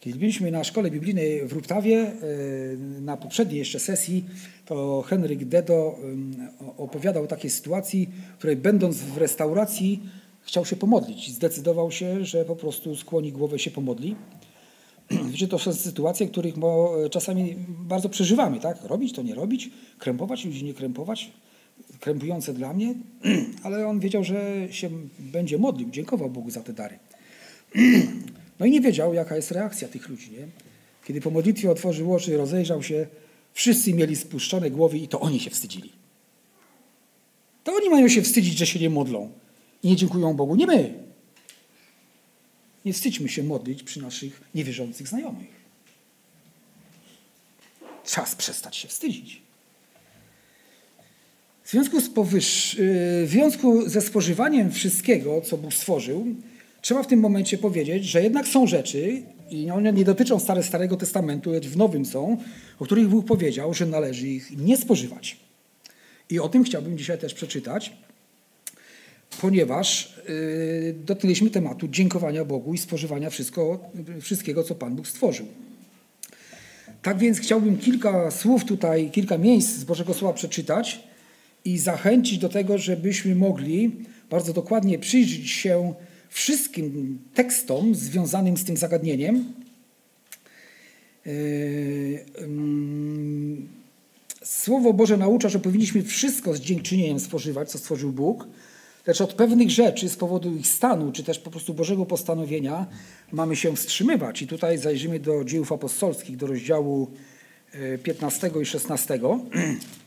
Kiedy 0.00 0.18
byliśmy 0.18 0.50
na 0.50 0.64
szkole 0.64 0.90
biblijnej 0.90 1.46
w 1.46 1.52
Ruptawie, 1.52 1.98
e, 1.98 2.12
na 3.00 3.16
poprzedniej 3.16 3.58
jeszcze 3.58 3.80
sesji, 3.80 4.24
to 4.66 5.02
Henryk 5.02 5.44
Dedo 5.44 5.98
opowiadał 6.78 7.24
o 7.24 7.26
takiej 7.26 7.50
sytuacji, 7.50 8.08
w 8.34 8.38
której 8.38 8.56
będąc 8.56 8.96
w 8.96 9.16
restauracji 9.16 10.02
chciał 10.42 10.64
się 10.64 10.76
pomodlić. 10.76 11.32
Zdecydował 11.32 11.92
się, 11.92 12.24
że 12.24 12.44
po 12.44 12.56
prostu 12.56 12.96
skłoni 12.96 13.32
głowę 13.32 13.58
się 13.58 13.70
pomodli. 13.70 14.16
Wiecie, 15.30 15.48
to 15.48 15.58
są 15.58 15.72
sytuacje, 15.72 16.28
których 16.28 16.54
czasami 17.10 17.56
bardzo 17.68 18.08
przeżywamy, 18.08 18.60
tak? 18.60 18.84
Robić 18.84 19.12
to, 19.12 19.22
nie 19.22 19.34
robić, 19.34 19.70
krępować 19.98 20.44
ludzi, 20.44 20.64
nie 20.64 20.74
krępować. 20.74 21.30
Krępujące 22.00 22.54
dla 22.54 22.72
mnie, 22.72 22.94
ale 23.64 23.86
on 23.86 24.00
wiedział, 24.00 24.24
że 24.24 24.68
się 24.70 24.90
będzie 25.18 25.58
modlił, 25.58 25.90
dziękował 25.90 26.30
Bogu 26.30 26.50
za 26.50 26.62
te 26.62 26.72
dary. 26.72 26.98
No 28.60 28.66
i 28.66 28.70
nie 28.70 28.80
wiedział, 28.80 29.14
jaka 29.14 29.36
jest 29.36 29.50
reakcja 29.50 29.88
tych 29.88 30.08
ludzi. 30.08 30.30
Nie? 30.30 30.48
Kiedy 31.04 31.20
po 31.20 31.30
modlitwie 31.30 31.70
otworzył 31.70 32.14
oczy, 32.14 32.36
rozejrzał 32.36 32.82
się, 32.82 33.06
wszyscy 33.52 33.94
mieli 33.94 34.16
spuszczone 34.16 34.70
głowy 34.70 34.98
i 34.98 35.08
to 35.08 35.20
oni 35.20 35.40
się 35.40 35.50
wstydzili. 35.50 35.92
To 37.64 37.72
oni 37.72 37.90
mają 37.90 38.08
się 38.08 38.22
wstydzić, 38.22 38.58
że 38.58 38.66
się 38.66 38.80
nie 38.80 38.90
modlą 38.90 39.32
i 39.82 39.88
nie 39.88 39.96
dziękują 39.96 40.34
Bogu, 40.34 40.56
nie 40.56 40.66
my. 40.66 40.94
Nie 42.84 42.92
wstydźmy 42.92 43.28
się 43.28 43.42
modlić 43.42 43.82
przy 43.82 44.02
naszych 44.02 44.40
niewierzących 44.54 45.08
znajomych. 45.08 45.56
Czas 48.04 48.34
przestać 48.34 48.76
się 48.76 48.88
wstydzić. 48.88 49.42
W 51.64 51.70
związku, 51.70 52.00
z 52.00 52.06
y, 52.06 53.26
w 53.26 53.28
związku 53.30 53.88
ze 53.88 54.00
spożywaniem 54.00 54.72
wszystkiego, 54.72 55.40
co 55.40 55.58
Bóg 55.58 55.74
stworzył, 55.74 56.26
trzeba 56.86 57.02
w 57.02 57.06
tym 57.06 57.20
momencie 57.20 57.58
powiedzieć, 57.58 58.04
że 58.04 58.22
jednak 58.22 58.48
są 58.48 58.66
rzeczy, 58.66 59.22
i 59.50 59.70
one 59.70 59.92
nie 59.92 60.04
dotyczą 60.04 60.40
Stare, 60.40 60.62
Starego 60.62 60.96
Testamentu, 60.96 61.52
lecz 61.52 61.66
w 61.66 61.76
Nowym 61.76 62.04
są, 62.04 62.36
o 62.78 62.84
których 62.84 63.08
Bóg 63.08 63.26
powiedział, 63.26 63.74
że 63.74 63.86
należy 63.86 64.28
ich 64.28 64.58
nie 64.58 64.76
spożywać. 64.76 65.36
I 66.30 66.40
o 66.40 66.48
tym 66.48 66.64
chciałbym 66.64 66.98
dzisiaj 66.98 67.18
też 67.18 67.34
przeczytać, 67.34 67.92
ponieważ 69.40 70.14
yy, 70.28 70.94
dotknęliśmy 71.04 71.50
tematu 71.50 71.88
dziękowania 71.88 72.44
Bogu 72.44 72.74
i 72.74 72.78
spożywania 72.78 73.30
wszystko, 73.30 73.90
wszystkiego, 74.20 74.64
co 74.64 74.74
Pan 74.74 74.96
Bóg 74.96 75.08
stworzył. 75.08 75.46
Tak 77.02 77.18
więc 77.18 77.38
chciałbym 77.38 77.78
kilka 77.78 78.30
słów 78.30 78.64
tutaj, 78.64 79.10
kilka 79.10 79.38
miejsc 79.38 79.70
z 79.70 79.84
Bożego 79.84 80.14
Słowa 80.14 80.34
przeczytać 80.34 81.00
i 81.64 81.78
zachęcić 81.78 82.38
do 82.38 82.48
tego, 82.48 82.78
żebyśmy 82.78 83.34
mogli 83.34 83.92
bardzo 84.30 84.52
dokładnie 84.52 84.98
przyjrzeć 84.98 85.50
się 85.50 85.94
wszystkim 86.28 87.18
tekstom 87.34 87.94
związanym 87.94 88.56
z 88.56 88.64
tym 88.64 88.76
zagadnieniem. 88.76 89.52
Yy, 91.26 92.24
Słowo 94.46 94.92
Boże 94.92 95.16
naucza, 95.16 95.48
że 95.48 95.58
powinniśmy 95.58 96.02
wszystko 96.02 96.54
z 96.54 96.60
dziękczynieniem 96.60 97.20
spożywać, 97.20 97.70
co 97.70 97.78
stworzył 97.78 98.12
Bóg. 98.12 98.46
Lecz 99.06 99.20
od 99.20 99.34
pewnych 99.34 99.70
rzeczy 99.70 100.08
z 100.08 100.16
powodu 100.16 100.56
ich 100.56 100.66
stanu, 100.66 101.12
czy 101.12 101.24
też 101.24 101.38
po 101.38 101.50
prostu 101.50 101.74
Bożego 101.74 102.06
postanowienia 102.06 102.86
mamy 103.32 103.56
się 103.56 103.76
wstrzymywać. 103.76 104.42
I 104.42 104.46
tutaj 104.46 104.78
zajrzymy 104.78 105.20
do 105.20 105.44
dziejów 105.44 105.72
apostolskich, 105.72 106.36
do 106.36 106.46
rozdziału 106.46 107.10
15 108.02 108.50
e, 108.56 108.62
i 108.62 108.66
16. 108.66 109.20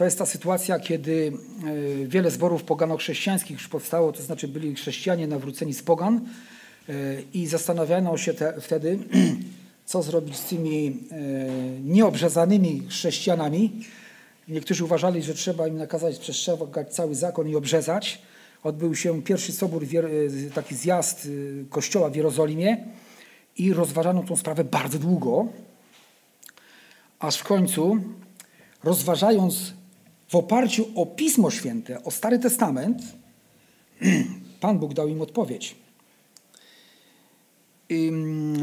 To 0.00 0.04
jest 0.04 0.18
ta 0.18 0.26
sytuacja, 0.26 0.78
kiedy 0.78 1.32
e, 2.02 2.06
wiele 2.06 2.30
zborów 2.30 2.64
pogano-chrześcijańskich 2.64 3.50
już 3.50 3.68
powstało, 3.68 4.12
to 4.12 4.22
znaczy 4.22 4.48
byli 4.48 4.74
chrześcijanie 4.74 5.26
nawróceni 5.26 5.74
z 5.74 5.82
pogan 5.82 6.20
e, 6.88 6.92
i 7.34 7.46
zastanawiano 7.46 8.16
się 8.18 8.34
te, 8.34 8.60
wtedy, 8.60 8.98
co 9.86 10.02
zrobić 10.02 10.36
z 10.36 10.44
tymi 10.44 10.86
e, 10.86 11.20
nieobrzezanymi 11.80 12.82
chrześcijanami. 12.88 13.84
Niektórzy 14.48 14.84
uważali, 14.84 15.22
że 15.22 15.34
trzeba 15.34 15.68
im 15.68 15.76
nakazać 15.76 16.18
przestrzegać 16.18 16.94
cały 16.94 17.14
zakon 17.14 17.48
i 17.48 17.56
obrzezać. 17.56 18.22
Odbył 18.62 18.94
się 18.94 19.22
pierwszy 19.22 19.52
sobór, 19.52 19.86
taki 20.54 20.74
zjazd 20.74 21.28
kościoła 21.70 22.10
w 22.10 22.16
Jerozolimie 22.16 22.84
i 23.56 23.72
rozważano 23.72 24.22
tą 24.22 24.36
sprawę 24.36 24.64
bardzo 24.64 24.98
długo, 24.98 25.46
aż 27.18 27.38
w 27.38 27.44
końcu 27.44 27.98
rozważając 28.84 29.79
w 30.30 30.34
oparciu 30.34 30.86
o 30.94 31.06
Pismo 31.06 31.50
Święte, 31.50 32.04
o 32.04 32.10
Stary 32.10 32.38
Testament, 32.38 33.02
Pan 34.60 34.78
Bóg 34.78 34.94
dał 34.94 35.08
im 35.08 35.22
odpowiedź. 35.22 35.76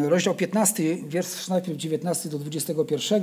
Rozdział 0.08 0.36
15, 0.36 0.84
wiersz 1.08 1.48
najpierw 1.48 1.78
19 1.78 2.30
do 2.30 2.40
21. 2.40 3.22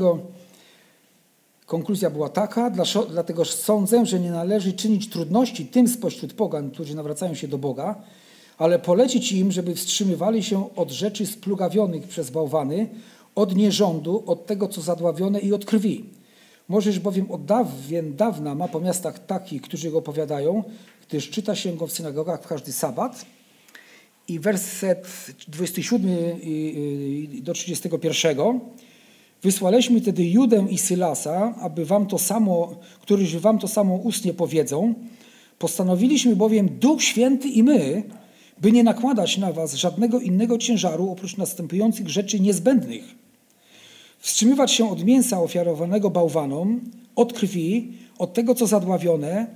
Konkluzja 1.66 2.10
była 2.10 2.28
taka, 2.28 2.72
dlatego 3.10 3.44
sądzę, 3.44 4.06
że 4.06 4.20
nie 4.20 4.30
należy 4.30 4.72
czynić 4.72 5.10
trudności 5.10 5.66
tym 5.66 5.88
spośród 5.88 6.32
pogan, 6.32 6.70
którzy 6.70 6.96
nawracają 6.96 7.34
się 7.34 7.48
do 7.48 7.58
Boga, 7.58 8.02
ale 8.58 8.78
polecić 8.78 9.32
im, 9.32 9.52
żeby 9.52 9.74
wstrzymywali 9.74 10.42
się 10.42 10.74
od 10.76 10.90
rzeczy 10.90 11.26
splugawionych 11.26 12.08
przez 12.08 12.30
bałwany, 12.30 12.88
od 13.34 13.56
nierządu, 13.56 14.22
od 14.26 14.46
tego, 14.46 14.68
co 14.68 14.80
zadławione 14.80 15.40
i 15.40 15.52
od 15.52 15.64
krwi 15.64 16.23
Możesz 16.68 16.98
bowiem 16.98 17.30
od 17.30 17.44
dawien 17.44 18.16
dawna 18.16 18.54
ma 18.54 18.68
po 18.68 18.80
miastach 18.80 19.26
takich, 19.26 19.62
którzy 19.62 19.90
go 19.90 19.98
opowiadają, 19.98 20.64
gdyż 21.08 21.30
czyta 21.30 21.54
się 21.54 21.76
go 21.76 21.86
w 21.86 21.92
synagogach 21.92 22.42
w 22.42 22.46
każdy 22.46 22.72
sabat. 22.72 23.26
I 24.28 24.40
werset 24.40 25.06
27 25.48 26.10
do 27.42 27.52
31. 27.52 28.60
Wysłaliśmy 29.42 30.00
tedy 30.00 30.24
Judę 30.24 30.66
i 30.70 30.78
Sylasa, 30.78 31.54
aby 31.60 31.84
wam 31.84 32.06
to 32.06 32.18
samo, 32.18 32.76
którzy 33.00 33.40
wam 33.40 33.58
to 33.58 33.68
samo 33.68 33.94
ustnie 33.94 34.34
powiedzą. 34.34 34.94
Postanowiliśmy 35.58 36.36
bowiem 36.36 36.68
Duch 36.68 37.02
Święty 37.02 37.48
i 37.48 37.62
my, 37.62 38.02
by 38.60 38.72
nie 38.72 38.84
nakładać 38.84 39.38
na 39.38 39.52
was 39.52 39.74
żadnego 39.74 40.20
innego 40.20 40.58
ciężaru 40.58 41.10
oprócz 41.10 41.36
następujących 41.36 42.08
rzeczy 42.08 42.40
niezbędnych– 42.40 43.04
Wstrzymywać 44.24 44.72
się 44.72 44.90
od 44.90 45.04
mięsa 45.04 45.40
ofiarowanego 45.40 46.10
bałwanom, 46.10 46.80
od 47.16 47.32
krwi, 47.32 47.92
od 48.18 48.34
tego, 48.34 48.54
co 48.54 48.66
zadławione 48.66 49.46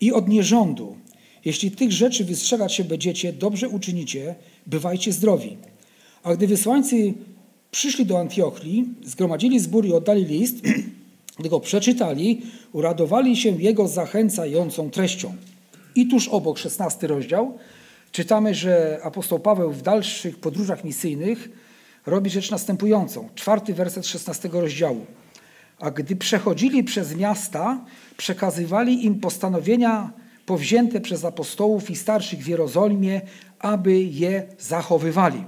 i 0.00 0.12
od 0.12 0.28
nierządu. 0.28 0.96
Jeśli 1.44 1.70
tych 1.70 1.92
rzeczy 1.92 2.24
wystrzegać 2.24 2.74
się 2.74 2.84
będziecie, 2.84 3.32
dobrze 3.32 3.68
uczynicie, 3.68 4.34
bywajcie 4.66 5.12
zdrowi. 5.12 5.56
A 6.22 6.34
gdy 6.34 6.46
wysłańcy 6.46 7.14
przyszli 7.70 8.06
do 8.06 8.18
Antiochii, 8.20 8.84
zgromadzili 9.04 9.60
zbór 9.60 9.86
i 9.86 9.92
oddali 9.92 10.24
list, 10.24 10.56
gdy 11.38 11.48
go 11.48 11.60
przeczytali, 11.60 12.42
uradowali 12.72 13.36
się 13.36 13.62
jego 13.62 13.88
zachęcającą 13.88 14.90
treścią. 14.90 15.34
I 15.94 16.06
tuż 16.06 16.28
obok, 16.28 16.58
16 16.58 17.06
rozdział, 17.06 17.58
czytamy, 18.12 18.54
że 18.54 19.00
apostoł 19.02 19.38
Paweł 19.38 19.72
w 19.72 19.82
dalszych 19.82 20.38
podróżach 20.38 20.84
misyjnych 20.84 21.67
robi 22.06 22.30
rzecz 22.30 22.50
następującą. 22.50 23.28
Czwarty 23.34 23.74
werset 23.74 24.06
16 24.06 24.48
rozdziału. 24.52 25.06
A 25.80 25.90
gdy 25.90 26.16
przechodzili 26.16 26.84
przez 26.84 27.16
miasta, 27.16 27.84
przekazywali 28.16 29.04
im 29.04 29.20
postanowienia 29.20 30.12
powzięte 30.46 31.00
przez 31.00 31.24
apostołów 31.24 31.90
i 31.90 31.96
starszych 31.96 32.40
w 32.40 32.48
Jerozolimie, 32.48 33.20
aby 33.58 34.02
je 34.02 34.42
zachowywali. 34.58 35.44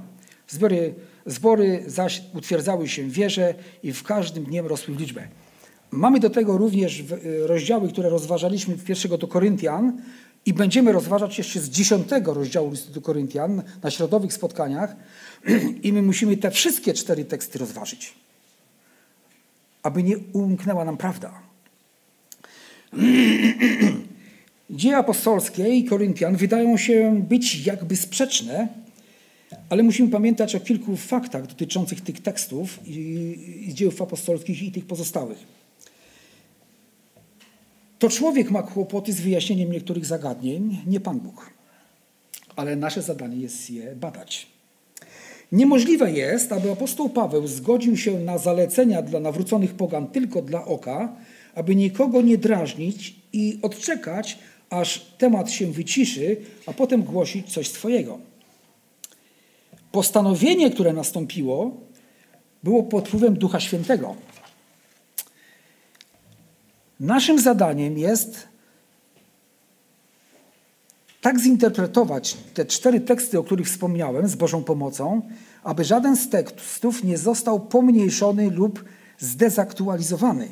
Zbory, 0.48 0.94
zbory 1.26 1.84
zaś 1.86 2.22
utwierdzały 2.34 2.88
się 2.88 3.02
w 3.02 3.12
wierze 3.12 3.54
i 3.82 3.92
w 3.92 4.02
każdym 4.02 4.44
dniem 4.44 4.66
rosły 4.66 4.94
w 4.94 5.00
liczbę. 5.00 5.28
Mamy 5.90 6.20
do 6.20 6.30
tego 6.30 6.58
również 6.58 7.04
rozdziały, 7.46 7.88
które 7.88 8.08
rozważaliśmy 8.08 8.74
w 8.74 8.84
pierwszego 8.84 9.18
do 9.18 9.28
Koryntian 9.28 10.02
i 10.46 10.54
będziemy 10.54 10.92
rozważać 10.92 11.38
jeszcze 11.38 11.60
z 11.60 11.70
dziesiątego 11.70 12.34
rozdziału 12.34 12.70
listu 12.70 12.92
do 12.92 13.00
Koryntian 13.00 13.62
na 13.82 13.90
środowych 13.90 14.32
spotkaniach, 14.32 14.96
I 15.82 15.92
my 15.92 16.02
musimy 16.02 16.36
te 16.36 16.50
wszystkie 16.50 16.94
cztery 16.94 17.24
teksty 17.24 17.58
rozważyć, 17.58 18.14
aby 19.82 20.02
nie 20.02 20.16
umknęła 20.32 20.84
nam 20.84 20.96
prawda. 20.96 21.40
Dzieje 24.70 24.96
apostolskie 24.96 25.68
i 25.68 25.84
Koryntian 25.84 26.36
wydają 26.36 26.76
się 26.76 27.22
być 27.28 27.66
jakby 27.66 27.96
sprzeczne, 27.96 28.68
ale 29.68 29.82
musimy 29.82 30.08
pamiętać 30.08 30.54
o 30.54 30.60
kilku 30.60 30.96
faktach 30.96 31.46
dotyczących 31.46 32.00
tych 32.00 32.20
tekstów 32.22 32.78
i, 32.86 32.98
i 33.68 33.74
dziejów 33.74 34.02
apostolskich 34.02 34.62
i 34.62 34.72
tych 34.72 34.86
pozostałych. 34.86 35.59
To 38.00 38.08
człowiek 38.08 38.50
ma 38.50 38.62
kłopoty 38.62 39.12
z 39.12 39.20
wyjaśnieniem 39.20 39.72
niektórych 39.72 40.06
zagadnień, 40.06 40.78
nie 40.86 41.00
Pan 41.00 41.20
Bóg. 41.20 41.50
Ale 42.56 42.76
nasze 42.76 43.02
zadanie 43.02 43.36
jest 43.36 43.70
je 43.70 43.96
badać. 43.96 44.46
Niemożliwe 45.52 46.12
jest, 46.12 46.52
aby 46.52 46.70
apostoł 46.70 47.08
Paweł 47.08 47.46
zgodził 47.46 47.96
się 47.96 48.18
na 48.18 48.38
zalecenia 48.38 49.02
dla 49.02 49.20
nawróconych 49.20 49.74
pogan 49.74 50.06
tylko 50.06 50.42
dla 50.42 50.64
oka, 50.64 51.16
aby 51.54 51.76
nikogo 51.76 52.22
nie 52.22 52.38
drażnić 52.38 53.14
i 53.32 53.58
odczekać, 53.62 54.38
aż 54.70 55.00
temat 55.18 55.50
się 55.50 55.72
wyciszy, 55.72 56.36
a 56.66 56.72
potem 56.72 57.02
głosić 57.02 57.52
coś 57.52 57.68
swojego. 57.68 58.18
Postanowienie, 59.92 60.70
które 60.70 60.92
nastąpiło, 60.92 61.76
było 62.62 62.82
pod 62.82 63.08
wpływem 63.08 63.34
Ducha 63.34 63.60
Świętego. 63.60 64.14
Naszym 67.00 67.38
zadaniem 67.38 67.98
jest 67.98 68.48
tak 71.20 71.40
zinterpretować 71.40 72.36
te 72.54 72.66
cztery 72.66 73.00
teksty, 73.00 73.38
o 73.38 73.44
których 73.44 73.66
wspomniałem, 73.66 74.28
z 74.28 74.34
Bożą 74.34 74.64
pomocą, 74.64 75.22
aby 75.62 75.84
żaden 75.84 76.16
z 76.16 76.28
tekstów 76.28 77.04
nie 77.04 77.18
został 77.18 77.60
pomniejszony 77.60 78.50
lub 78.50 78.84
zdezaktualizowany. 79.18 80.48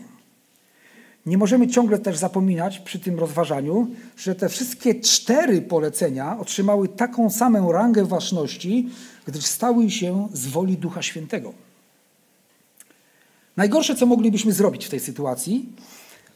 Nie 1.27 1.39
możemy 1.39 1.69
ciągle 1.69 1.99
też 1.99 2.17
zapominać 2.17 2.79
przy 2.79 2.99
tym 2.99 3.19
rozważaniu, 3.19 3.87
że 4.17 4.35
te 4.35 4.49
wszystkie 4.49 4.95
cztery 4.95 5.63
polecenia 5.63 6.39
otrzymały 6.39 6.89
taką 6.89 7.31
samą 7.31 7.73
rangę 7.73 8.05
ważności, 8.05 8.89
gdyż 9.27 9.45
stały 9.45 9.91
się 9.91 10.29
z 10.33 10.47
woli 10.47 10.77
Ducha 10.77 11.03
Świętego. 11.03 11.53
Najgorsze, 13.57 13.95
co 13.95 14.07
moglibyśmy 14.07 14.53
zrobić 14.53 14.87
w 14.87 14.91
tej 14.91 15.01
sytuacji, 15.01 15.73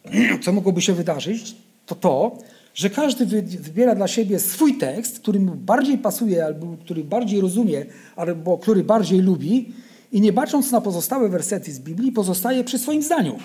co 0.43 0.53
mogłoby 0.53 0.83
się 0.83 0.93
wydarzyć, 0.93 1.55
to 1.87 1.95
to, 1.95 2.39
że 2.75 2.91
każdy 2.91 3.27
wybiera 3.45 3.95
dla 3.95 4.09
siebie 4.09 4.41
swój 4.41 4.79
tekst, 4.79 5.19
który 5.19 5.41
mu 5.41 5.55
bardziej 5.55 5.99
pasuje, 5.99 6.45
albo 6.45 6.77
który 6.85 7.05
bardziej 7.05 7.41
rozumie, 7.41 7.87
albo 8.17 8.59
który 8.59 8.85
bardziej 8.85 9.21
lubi 9.21 9.73
i 10.13 10.21
nie 10.21 10.33
bacząc 10.33 10.71
na 10.71 10.81
pozostałe 10.81 11.29
wersety 11.29 11.73
z 11.73 11.79
Biblii, 11.79 12.13
pozostaje 12.13 12.65
przy 12.65 12.79
swoim 12.79 13.03
zdaniu. 13.03 13.39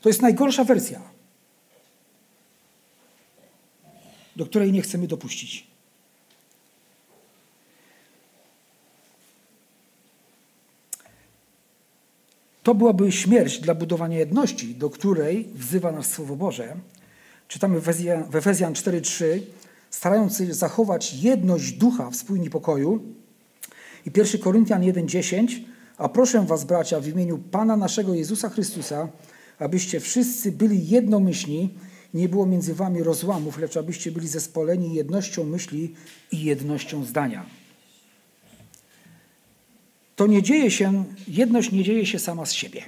To 0.00 0.08
jest 0.08 0.22
najgorsza 0.22 0.64
wersja, 0.64 1.00
do 4.36 4.46
której 4.46 4.72
nie 4.72 4.82
chcemy 4.82 5.06
dopuścić. 5.06 5.73
To 12.64 12.74
byłaby 12.74 13.12
śmierć 13.12 13.60
dla 13.60 13.74
budowania 13.74 14.18
jedności, 14.18 14.74
do 14.74 14.90
której 14.90 15.48
wzywa 15.54 15.92
nas 15.92 16.06
Słowo 16.06 16.36
Boże, 16.36 16.76
Czytamy 17.48 17.80
w 18.30 18.36
Efezjan 18.36 18.72
4:3, 18.72 19.40
starając 19.90 20.38
się 20.38 20.54
zachować 20.54 21.14
jedność 21.14 21.72
ducha 21.72 22.10
w 22.10 22.16
spójni 22.16 22.50
pokoju. 22.50 23.02
I 24.06 24.10
1 24.16 24.40
Koryntian 24.40 24.82
1:10, 24.82 25.64
a 25.98 26.08
proszę 26.08 26.46
was 26.46 26.64
bracia 26.64 27.00
w 27.00 27.08
imieniu 27.08 27.38
Pana 27.38 27.76
naszego 27.76 28.14
Jezusa 28.14 28.48
Chrystusa, 28.48 29.08
abyście 29.58 30.00
wszyscy 30.00 30.52
byli 30.52 30.88
jednomyślni, 30.88 31.74
nie 32.14 32.28
było 32.28 32.46
między 32.46 32.74
wami 32.74 33.02
rozłamów, 33.02 33.58
lecz 33.58 33.76
abyście 33.76 34.12
byli 34.12 34.28
zespoleni 34.28 34.94
jednością 34.94 35.44
myśli 35.44 35.94
i 36.32 36.44
jednością 36.44 37.04
zdania. 37.04 37.46
To 40.16 40.26
nie 40.26 40.42
dzieje 40.42 40.70
się, 40.70 41.04
jedność 41.28 41.72
nie 41.72 41.84
dzieje 41.84 42.06
się 42.06 42.18
sama 42.18 42.46
z 42.46 42.52
siebie. 42.52 42.82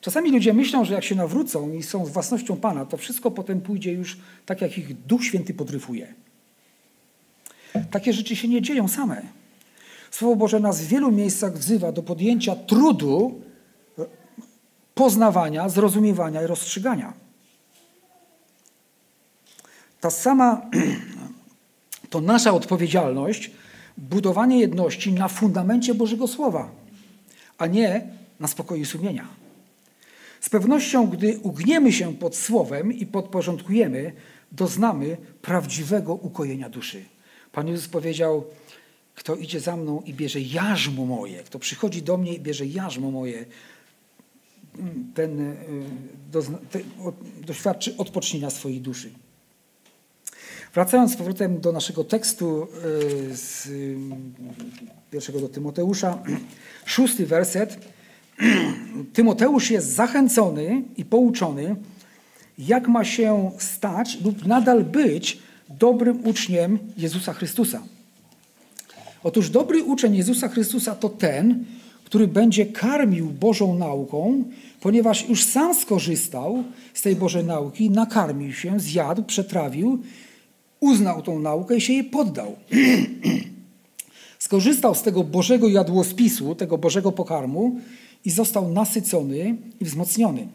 Czasami 0.00 0.32
ludzie 0.32 0.54
myślą, 0.54 0.84
że 0.84 0.94
jak 0.94 1.04
się 1.04 1.14
nawrócą 1.14 1.72
i 1.72 1.82
są 1.82 2.06
z 2.06 2.10
własnością 2.10 2.56
Pana, 2.56 2.86
to 2.86 2.96
wszystko 2.96 3.30
potem 3.30 3.60
pójdzie 3.60 3.92
już 3.92 4.18
tak, 4.46 4.60
jak 4.60 4.78
ich 4.78 4.94
Duch 4.94 5.24
Święty 5.24 5.54
podryfuje. 5.54 6.14
Takie 7.90 8.12
rzeczy 8.12 8.36
się 8.36 8.48
nie 8.48 8.62
dzieją 8.62 8.88
same. 8.88 9.22
Słowo 10.10 10.36
Boże 10.36 10.60
nas 10.60 10.80
w 10.80 10.88
wielu 10.88 11.12
miejscach 11.12 11.58
wzywa 11.58 11.92
do 11.92 12.02
podjęcia 12.02 12.56
trudu 12.56 13.40
poznawania, 14.94 15.68
zrozumiewania 15.68 16.42
i 16.42 16.46
rozstrzygania. 16.46 17.12
Ta 20.00 20.10
sama, 20.10 20.70
to 22.10 22.20
nasza 22.20 22.52
odpowiedzialność, 22.52 23.50
budowanie 23.98 24.60
jedności 24.60 25.12
na 25.12 25.28
fundamencie 25.28 25.94
Bożego 25.94 26.28
Słowa, 26.28 26.70
a 27.58 27.66
nie 27.66 28.06
na 28.40 28.48
spokoju 28.48 28.84
sumienia. 28.84 29.28
Z 30.40 30.50
pewnością, 30.50 31.06
gdy 31.06 31.38
ugniemy 31.38 31.92
się 31.92 32.14
pod 32.14 32.36
Słowem 32.36 32.92
i 32.92 33.06
podporządkujemy, 33.06 34.12
doznamy 34.52 35.16
prawdziwego 35.42 36.14
ukojenia 36.14 36.68
duszy. 36.68 37.04
Pan 37.52 37.68
Jezus 37.68 37.88
powiedział, 37.88 38.44
kto 39.14 39.36
idzie 39.36 39.60
za 39.60 39.76
mną 39.76 40.02
i 40.06 40.14
bierze 40.14 40.40
jarzmo 40.40 41.06
moje, 41.06 41.42
kto 41.42 41.58
przychodzi 41.58 42.02
do 42.02 42.16
mnie 42.16 42.34
i 42.34 42.40
bierze 42.40 42.66
jarzmo 42.66 43.10
moje, 43.10 43.44
ten 45.14 45.56
ten 46.32 46.56
doświadczy 47.46 47.96
odpocznienia 47.96 48.50
swojej 48.50 48.80
duszy. 48.80 49.10
Wracając 50.76 51.12
z 51.12 51.16
powrotem 51.16 51.60
do 51.60 51.72
naszego 51.72 52.04
tekstu 52.04 52.68
y, 53.30 53.36
z 53.36 53.68
pierwszego 55.10 55.40
do 55.40 55.48
Tymoteusza, 55.48 56.18
szósty 56.84 57.26
werset. 57.26 57.78
Tymoteusz 59.12 59.70
jest 59.70 59.94
zachęcony 59.94 60.82
i 60.96 61.04
pouczony, 61.04 61.76
jak 62.58 62.88
ma 62.88 63.04
się 63.04 63.50
stać 63.58 64.20
lub 64.24 64.46
nadal 64.46 64.84
być 64.84 65.38
dobrym 65.68 66.26
uczniem 66.26 66.78
Jezusa 66.96 67.32
Chrystusa. 67.32 67.82
Otóż 69.22 69.50
dobry 69.50 69.82
uczeń 69.82 70.16
Jezusa 70.16 70.48
Chrystusa 70.48 70.94
to 70.94 71.08
ten, 71.08 71.64
który 72.04 72.28
będzie 72.28 72.66
karmił 72.66 73.26
Bożą 73.26 73.78
nauką, 73.78 74.44
ponieważ 74.80 75.28
już 75.28 75.44
sam 75.44 75.74
skorzystał 75.74 76.64
z 76.94 77.02
tej 77.02 77.16
Bożej 77.16 77.44
nauki, 77.44 77.90
nakarmił 77.90 78.52
się, 78.52 78.80
zjadł, 78.80 79.22
przetrawił, 79.22 80.02
uznał 80.86 81.22
tą 81.22 81.38
naukę 81.38 81.76
i 81.76 81.80
się 81.80 81.92
jej 81.92 82.04
poddał. 82.04 82.56
skorzystał 84.38 84.94
z 84.94 85.02
tego 85.02 85.24
Bożego 85.24 85.68
jadłospisu, 85.68 86.54
tego 86.54 86.78
Bożego 86.78 87.12
pokarmu 87.12 87.80
i 88.24 88.30
został 88.30 88.72
nasycony 88.72 89.56
i 89.80 89.84
wzmocniony. 89.84 90.48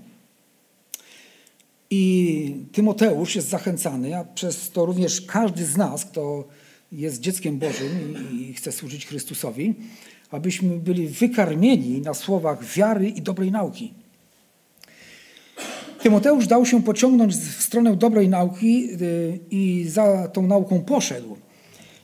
I 1.89 2.55
Tymoteusz 2.71 3.35
jest 3.35 3.49
zachęcany, 3.49 4.17
a 4.17 4.23
przez 4.23 4.71
to 4.71 4.85
również 4.85 5.21
każdy 5.21 5.65
z 5.65 5.77
nas, 5.77 6.05
kto 6.05 6.47
jest 6.91 7.21
dzieckiem 7.21 7.57
Bożym 7.57 8.15
i 8.39 8.53
chce 8.53 8.71
służyć 8.71 9.07
Chrystusowi, 9.07 9.73
abyśmy 10.31 10.77
byli 10.77 11.07
wykarmieni 11.07 12.01
na 12.01 12.13
słowach 12.13 12.65
wiary 12.65 13.09
i 13.09 13.21
dobrej 13.21 13.51
nauki. 13.51 13.93
Tymoteusz 16.03 16.47
dał 16.47 16.65
się 16.65 16.83
pociągnąć 16.83 17.35
w 17.35 17.63
stronę 17.63 17.95
dobrej 17.95 18.29
nauki 18.29 18.89
y, 19.01 19.39
i 19.51 19.85
za 19.87 20.27
tą 20.27 20.47
nauką 20.47 20.81
poszedł. 20.81 21.37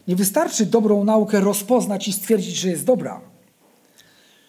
Nie 0.08 0.16
wystarczy 0.16 0.66
dobrą 0.66 1.04
naukę 1.04 1.40
rozpoznać 1.40 2.08
i 2.08 2.14
stwierdzić, 2.14 2.56
że 2.56 2.70
jest 2.70 2.86
dobra. 2.86 3.22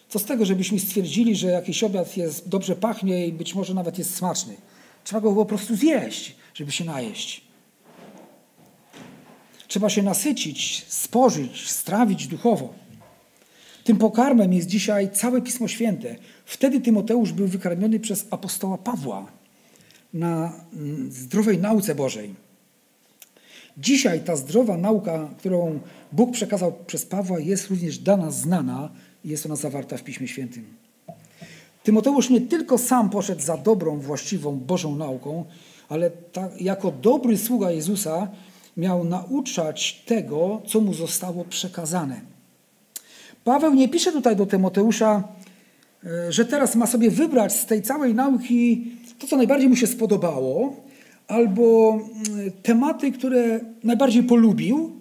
Co 0.09 0.19
z 0.19 0.25
tego, 0.25 0.45
żebyśmy 0.45 0.79
stwierdzili, 0.79 1.35
że 1.35 1.47
jakiś 1.47 1.83
obiad 1.83 2.17
jest, 2.17 2.49
dobrze 2.49 2.75
pachnie 2.75 3.27
i 3.27 3.33
być 3.33 3.55
może 3.55 3.73
nawet 3.73 3.97
jest 3.97 4.15
smaczny. 4.15 4.55
Trzeba 5.03 5.21
go 5.21 5.35
po 5.35 5.45
prostu 5.45 5.75
zjeść, 5.75 6.35
żeby 6.53 6.71
się 6.71 6.85
najeść. 6.85 7.41
Trzeba 9.67 9.89
się 9.89 10.03
nasycić, 10.03 10.85
spożyć, 10.87 11.69
strawić 11.69 12.27
duchowo. 12.27 12.73
Tym 13.83 13.97
pokarmem 13.97 14.53
jest 14.53 14.67
dzisiaj 14.67 15.11
całe 15.11 15.41
Pismo 15.41 15.67
Święte. 15.67 16.15
Wtedy 16.45 16.81
Tymoteusz 16.81 17.31
był 17.31 17.47
wykarmiony 17.47 17.99
przez 17.99 18.25
apostoła 18.31 18.77
Pawła 18.77 19.38
na 20.13 20.53
mm, 20.73 21.11
zdrowej 21.11 21.57
nauce 21.57 21.95
Bożej. 21.95 22.35
Dzisiaj 23.77 24.23
ta 24.23 24.35
zdrowa 24.35 24.77
nauka, 24.77 25.29
którą 25.37 25.79
Bóg 26.11 26.31
przekazał 26.31 26.73
przez 26.87 27.05
Pawła, 27.05 27.39
jest 27.39 27.69
również 27.69 27.97
dana 27.97 28.31
znana 28.31 28.89
i 29.25 29.29
jest 29.29 29.45
ona 29.45 29.55
zawarta 29.55 29.97
w 29.97 30.03
Piśmie 30.03 30.27
Świętym. 30.27 30.65
Tymoteusz 31.83 32.29
nie 32.29 32.41
tylko 32.41 32.77
sam 32.77 33.09
poszedł 33.09 33.41
za 33.41 33.57
dobrą, 33.57 33.99
właściwą 33.99 34.59
Bożą 34.59 34.95
nauką, 34.95 35.45
ale 35.89 36.11
ta, 36.11 36.49
jako 36.59 36.91
dobry 36.91 37.37
sługa 37.37 37.71
Jezusa 37.71 38.27
miał 38.77 39.03
nauczać 39.03 40.03
tego, 40.05 40.61
co 40.67 40.81
mu 40.81 40.93
zostało 40.93 41.45
przekazane. 41.45 42.21
Paweł 43.43 43.73
nie 43.73 43.89
pisze 43.89 44.11
tutaj 44.11 44.35
do 44.35 44.45
Tymoteusza, 44.45 45.23
e, 46.03 46.31
że 46.31 46.45
teraz 46.45 46.75
ma 46.75 46.87
sobie 46.87 47.11
wybrać 47.11 47.53
z 47.53 47.65
tej 47.65 47.81
całej 47.81 48.13
nauki 48.13 48.91
to, 49.19 49.27
co 49.27 49.37
najbardziej 49.37 49.69
mu 49.69 49.75
się 49.75 49.87
spodobało, 49.87 50.75
albo 51.27 51.93
mm, 51.93 52.51
tematy, 52.63 53.11
które 53.11 53.59
najbardziej 53.83 54.23
polubił, 54.23 54.99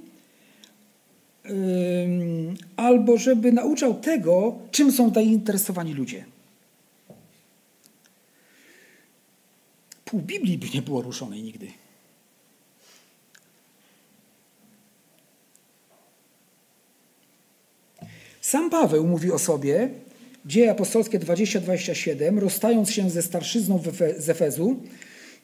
albo 2.76 3.16
żeby 3.16 3.52
nauczał 3.52 3.94
tego, 3.94 4.58
czym 4.70 4.92
są 4.92 5.14
zainteresowani 5.14 5.94
ludzie. 5.94 6.24
Pół 10.04 10.20
Biblii 10.20 10.58
by 10.58 10.66
nie 10.74 10.82
było 10.82 11.02
ruszonej 11.02 11.42
nigdy. 11.42 11.66
Sam 18.40 18.70
Paweł 18.70 19.06
mówi 19.06 19.32
o 19.32 19.38
sobie, 19.38 19.90
Dzieje 20.48 20.70
apostolskie 20.70 21.20
20-27, 21.20 22.38
rozstając 22.38 22.90
się 22.90 23.10
ze 23.10 23.22
starszyzną 23.22 23.82
z 24.18 24.28
Efezu, 24.28 24.82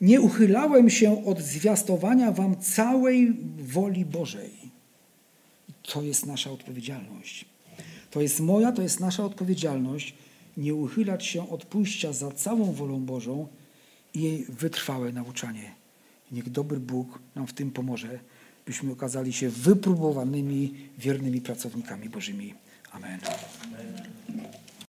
nie 0.00 0.20
uchylałem 0.20 0.90
się 0.90 1.24
od 1.24 1.40
zwiastowania 1.40 2.32
wam 2.32 2.56
całej 2.56 3.32
woli 3.58 4.04
Bożej. 4.04 4.50
To 5.82 6.02
jest 6.02 6.26
nasza 6.26 6.50
odpowiedzialność. 6.50 7.44
To 8.10 8.20
jest 8.20 8.40
moja, 8.40 8.72
to 8.72 8.82
jest 8.82 9.00
nasza 9.00 9.24
odpowiedzialność, 9.24 10.14
nie 10.56 10.74
uchylać 10.74 11.26
się 11.26 11.50
od 11.50 11.64
pójścia 11.64 12.12
za 12.12 12.30
całą 12.30 12.72
wolą 12.72 13.00
Bożą 13.00 13.48
i 14.14 14.22
jej 14.22 14.44
wytrwałe 14.48 15.12
nauczanie. 15.12 15.74
Niech 16.32 16.50
dobry 16.50 16.80
Bóg 16.80 17.18
nam 17.34 17.46
w 17.46 17.52
tym 17.52 17.70
pomoże, 17.70 18.18
byśmy 18.66 18.92
okazali 18.92 19.32
się 19.32 19.48
wypróbowanymi, 19.48 20.74
wiernymi 20.98 21.40
pracownikami 21.40 22.08
Bożymi. 22.08 22.54
Amen. 22.92 23.20
Amen. 23.64 24.13